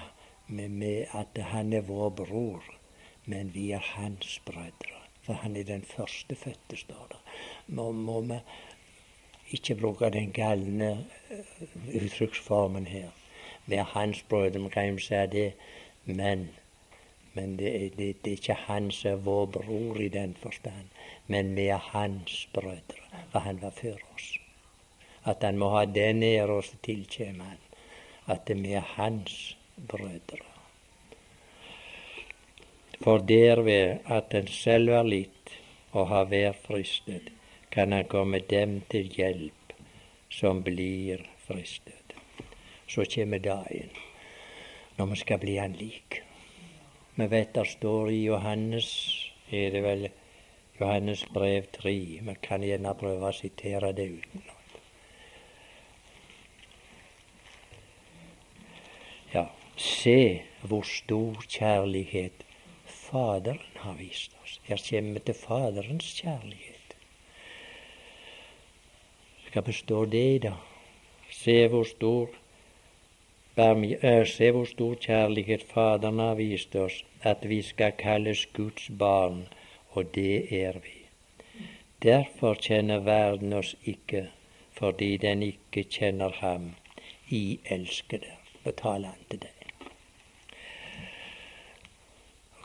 at 1.13 1.43
han 1.53 1.73
er 1.73 1.85
vår 1.85 2.09
bror, 2.23 2.65
men 3.27 3.53
vi 3.55 3.71
er 3.77 3.85
hans 3.85 4.41
brødre 4.47 4.98
for 5.29 5.37
han 5.43 5.57
er 5.57 5.65
den 5.69 5.83
førstefødte, 5.85 6.77
står 6.77 7.07
det. 7.11 7.19
Må, 7.67 7.91
må 7.93 8.21
vi 8.21 8.39
ikke 9.53 9.75
bruke 9.75 10.09
den 10.11 10.31
galne 10.33 11.05
uh, 11.31 11.97
uttrykksformen 12.03 12.87
her. 12.87 13.11
Er 13.71 13.85
hans 13.85 14.23
brødre, 14.23 14.63
vi 14.63 14.69
kan 14.73 14.97
si 14.99 15.21
det, 15.35 15.53
men, 16.05 16.49
men 17.35 17.59
det, 17.59 17.93
det, 17.99 18.25
det, 18.25 18.33
er 18.33 18.41
ikke 18.41 18.55
han 18.55 18.91
som 18.91 19.11
er 19.11 19.23
vår 19.29 19.47
bror 19.59 20.01
i 20.01 20.09
den 20.09 20.33
forstand. 20.41 20.89
Men 21.27 21.53
vi 21.57 21.69
er 21.69 21.85
hans 21.93 22.49
brødre, 22.55 23.05
for 23.29 23.45
han 23.45 23.63
var 23.63 23.77
før 23.77 24.01
oss. 24.15 24.33
At 25.29 25.45
han 25.45 25.61
må 25.61 25.69
ha 25.77 25.85
den 25.85 26.23
ære 26.23 26.63
som 26.63 26.81
tilkommer 26.83 27.53
han, 27.53 27.65
at 28.27 28.49
vi 28.49 28.73
er 28.73 28.95
hans 28.97 29.59
brødre. 29.89 30.48
For 33.03 33.19
derved 33.19 34.01
at 34.11 34.35
en 34.35 34.49
selv 34.51 34.91
er 34.99 35.07
litt 35.07 35.53
og 35.93 36.09
har 36.11 36.31
vært 36.33 36.59
fristet, 36.65 37.31
kan 37.71 37.93
han 37.95 38.09
komme 38.11 38.41
dem 38.51 38.81
til 38.91 39.07
hjelp 39.15 39.75
som 40.35 40.65
blir 40.67 41.23
fristet. 41.47 42.15
Så 42.89 43.05
kommer 43.15 43.39
dagen 43.39 43.93
når 44.99 45.13
vi 45.13 45.21
skal 45.21 45.39
bli 45.39 45.55
han 45.61 45.77
lik. 45.79 46.23
Vi 47.15 47.27
vet 47.31 47.55
det 47.55 47.67
står 47.71 48.11
i 48.11 48.25
Johannes, 48.25 48.89
er 49.51 49.71
det 49.71 49.83
vel 49.85 50.09
Johannes 50.81 51.25
brev 51.35 51.71
3. 51.79 51.95
Vi 52.27 52.35
kan 52.43 52.67
gjerne 52.67 52.97
prøve 52.99 53.31
å 53.31 53.37
sitere 53.37 53.93
det 53.95 54.09
utenat. 54.19 54.55
Ja, 59.35 59.47
se 59.77 60.19
hvor 60.67 60.87
stor 60.87 61.47
kjærlighet 61.47 62.48
Faderen 63.11 63.61
har 63.75 63.95
vist 63.95 64.35
oss. 64.43 64.59
Vi 64.69 65.21
til 65.21 65.35
Faderens 65.35 66.11
kjærlighet. 66.21 66.97
Skal 69.47 69.63
bestå 69.63 70.05
det, 70.05 70.43
da? 70.43 70.53
Se 71.31 71.67
hvor 71.69 71.85
stor 71.85 72.29
Se 73.59 74.51
hvor 74.51 74.65
stor 74.65 74.95
kjærlighet 74.95 75.63
Faderen 75.63 76.19
har 76.19 76.35
vist 76.35 76.77
oss, 76.77 77.05
at 77.23 77.49
vi 77.49 77.63
skal 77.63 77.93
kalles 77.99 78.47
Guds 78.47 78.91
barn, 78.99 79.49
og 79.91 80.15
det 80.15 80.63
er 80.63 80.79
vi. 80.79 80.95
Derfor 82.03 82.55
kjenner 82.55 82.99
verden 82.99 83.53
oss 83.53 83.77
ikke, 83.85 84.29
fordi 84.73 85.17
den 85.17 85.43
ikke 85.43 85.83
kjenner 85.91 86.31
ham. 86.31 86.75
I 87.29 87.59
elskede, 87.65 88.31
betaler 88.65 89.09
han 89.09 89.25
til 89.31 89.41
deg. 89.41 89.58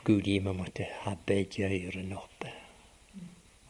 Gud 0.04 0.26
gi 0.28 0.34
meg 0.44 0.58
måtte 0.58 0.84
ha 1.00 1.14
begge 1.28 1.64
ørene 1.64 2.18
oppe 2.20 2.50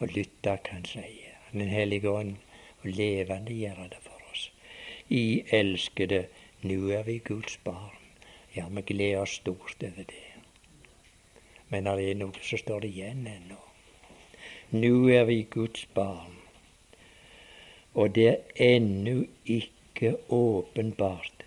og 0.02 0.10
lytte 0.16 0.50
hva 0.50 0.72
han 0.72 0.88
sier. 0.90 1.36
Den 1.52 1.70
hellige 1.70 2.10
ånd 2.10 2.32
og 2.80 2.88
levende 2.90 3.54
gjøre 3.54 3.86
det 3.92 4.00
for 4.02 4.24
oss. 4.32 4.48
I 5.14 5.44
elskede, 5.60 6.24
nå 6.66 6.90
er 6.98 7.06
vi 7.06 7.20
Guds 7.30 7.54
barn. 7.62 8.02
Ja, 8.56 8.66
vi 8.66 8.82
gleder 8.90 9.22
oss 9.22 9.38
stort 9.38 9.86
over 9.86 10.10
det. 10.10 10.26
Men 11.70 11.86
det 11.86 12.10
er 12.10 12.18
noe 12.18 12.42
som 12.42 12.64
står 12.64 12.90
igjen 12.90 13.28
ennå. 13.30 13.62
Nå 14.74 14.94
er 15.14 15.30
vi 15.30 15.44
Guds 15.54 15.86
barn, 15.94 16.40
og 17.94 18.16
det 18.18 18.30
er 18.32 18.72
ennå 18.74 19.20
ikke 19.46 20.16
åpenbart 20.34 21.46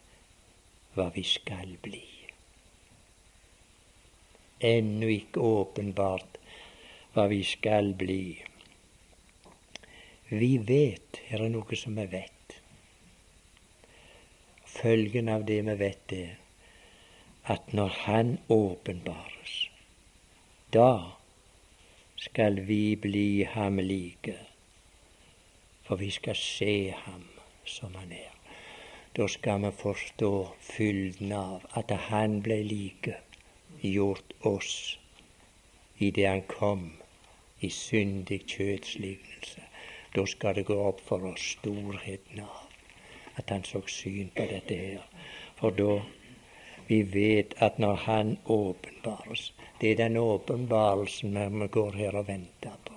hva 0.95 1.11
vi 1.11 1.27
skal 1.27 1.75
bli 1.83 2.16
ennå 4.60 5.10
ikke 5.14 5.39
åpenbart 5.39 6.38
hva 7.14 7.28
vi 7.32 7.43
skal 7.43 7.93
bli. 7.97 8.38
Vi 10.30 10.58
vet, 10.58 11.22
er 11.32 11.45
noe 11.49 11.78
som 11.80 11.95
vi 11.97 12.05
vet. 12.12 12.58
Følgen 14.78 15.30
av 15.34 15.45
det 15.47 15.62
vi 15.66 15.76
vet, 15.80 16.14
er 16.14 16.36
at 17.47 17.74
når 17.74 17.93
Han 18.03 18.38
åpenbares, 18.49 19.53
da 20.74 21.16
skal 22.18 22.60
vi 22.68 22.95
bli 22.95 23.43
ham 23.43 23.80
like, 23.80 24.36
for 25.88 25.95
vi 25.95 26.10
skal 26.12 26.36
se 26.36 26.91
ham 27.05 27.24
som 27.66 27.95
han 27.95 28.12
er. 28.12 28.34
Da 29.16 29.28
skal 29.28 29.64
vi 29.64 29.72
forstå 29.72 30.34
fylden 30.60 31.32
av 31.32 31.64
at 31.80 31.91
han 32.10 32.41
ble 32.43 32.60
like 32.68 33.16
gjort 33.82 34.34
oss 34.41 34.97
idet 35.97 36.30
han 36.30 36.41
kom 36.41 36.91
i 37.59 37.69
syndig 37.69 38.43
kjøtslignelse. 38.47 39.63
Da 40.15 40.25
skal 40.25 40.55
det 40.55 40.65
gå 40.65 40.78
opp 40.88 41.01
for 41.05 41.25
oss 41.32 41.53
storheten 41.57 42.39
av 42.45 42.67
at 43.38 43.49
han 43.49 43.63
så 43.63 43.82
syn 43.88 44.30
på 44.36 44.45
dette 44.49 44.75
her. 44.75 45.03
For 45.59 45.73
da 45.73 45.99
vi 46.88 47.01
vet 47.01 47.53
at 47.61 47.80
når 47.80 47.95
Han 47.95 48.38
åpenbares 48.45 49.53
Det 49.82 49.91
er 49.91 49.95
den 49.95 50.17
åpenbarelsen 50.17 51.59
vi 51.61 51.67
går 51.67 51.91
her 51.91 52.15
og 52.15 52.28
venter 52.28 52.78
på. 52.86 52.93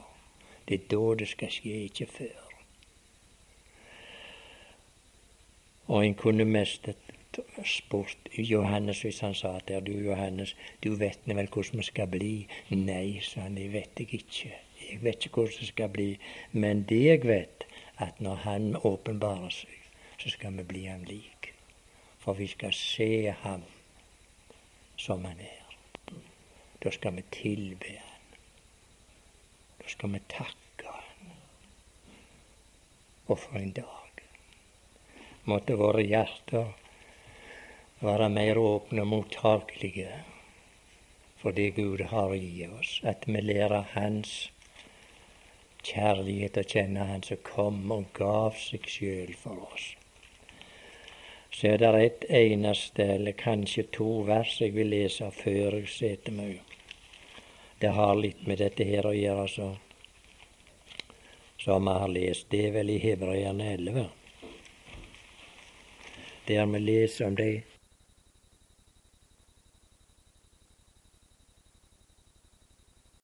Det 0.69 0.75
er 0.75 0.87
da 0.89 1.15
det 1.15 1.29
skal 1.29 1.51
skje, 1.51 1.75
ikke 1.85 2.07
før. 2.07 2.47
Og 5.87 6.07
en 6.07 6.15
kunne 6.15 6.45
mest 6.45 6.89
spurt 7.65 8.29
Johannes 8.37 9.03
hvis 9.03 9.21
han 9.21 9.35
sa 9.35 9.59
til 9.67 9.87
du 9.87 9.93
Johannes, 9.93 10.57
du 10.85 10.95
vet 10.95 11.21
vel 11.27 11.49
hvordan 11.49 11.81
vi 11.81 11.87
skal 11.87 12.09
bli? 12.11 12.35
Nei, 12.71 13.21
sa 13.23 13.47
han, 13.47 13.57
det 13.57 13.73
vet 13.73 14.01
jeg 14.01 14.15
ikke. 14.21 14.53
Jeg 14.91 15.03
vet 15.03 15.25
ikke 15.27 15.43
hvordan 15.43 15.61
det 15.61 15.69
skal 15.69 15.89
bli. 15.89 16.09
Men 16.53 16.85
det 16.89 17.05
jeg 17.05 17.25
vet, 17.25 17.67
at 17.99 18.21
når 18.21 18.35
Han 18.35 18.77
åpenbarer 18.77 19.51
seg, 19.51 19.77
så 20.19 20.31
skal 20.31 20.57
vi 20.57 20.63
bli 20.63 20.85
ham 20.85 21.05
lik. 21.05 21.53
For 22.19 22.33
vi 22.33 22.47
skal 22.47 22.73
se 22.73 23.31
ham 23.43 23.63
som 24.97 25.25
han 25.25 25.41
er. 25.41 26.17
Da 26.83 26.91
skal 26.91 27.17
vi 27.17 27.25
tilbe 27.33 27.97
han. 27.97 28.37
Da 29.81 29.89
skal 29.89 30.13
vi 30.13 30.21
takke 30.29 30.87
han. 30.87 31.33
Og 33.27 33.39
for 33.39 33.57
en 33.57 33.73
dag. 33.73 34.25
Måtte 35.45 35.77
våre 35.81 36.03
hjerter 36.05 36.73
være 38.01 38.29
mer 38.33 38.59
åpne 38.59 39.03
og 39.05 39.09
mottakelige 39.09 40.13
for 41.41 41.53
det 41.57 41.71
Gud 41.77 42.01
har 42.01 42.35
i 42.35 42.67
oss. 42.67 43.01
At 43.05 43.25
vi 43.27 43.41
lærer 43.41 43.85
Hans 43.95 44.51
kjærlighet 45.85 46.59
å 46.61 46.65
kjenne, 46.65 47.05
Han 47.05 47.23
som 47.23 47.41
kom 47.45 47.91
og 47.93 48.13
gav 48.17 48.57
seg 48.61 48.89
sjøl 48.89 49.33
for 49.37 49.65
oss. 49.73 49.95
Så 51.51 51.73
er 51.73 51.79
det 51.81 52.03
et 52.05 52.27
eneste, 52.31 53.05
eller 53.17 53.33
kanskje 53.33 53.89
to 53.93 54.23
vers 54.29 54.61
jeg 54.61 54.75
vil 54.75 54.93
lese 54.93 55.31
før 55.35 55.81
jeg 55.81 55.89
setter 55.89 56.37
meg. 56.37 56.61
Det 57.81 57.91
har 57.97 58.15
litt 58.15 58.47
med 58.47 58.61
dette 58.61 58.85
her 58.85 59.09
å 59.09 59.17
gjøre, 59.17 59.49
så 59.49 59.71
som 61.61 61.85
vi 61.85 61.97
har 62.03 62.09
lest. 62.09 62.47
Det 62.51 62.67
er 62.69 62.77
vel 62.77 62.93
i 62.93 63.01
Hebreerne 63.01 63.73
11. 63.73 64.07
Der 66.47 66.67
vi 66.67 66.79
leser 66.79 67.27
om 67.27 67.37
de 67.37 67.51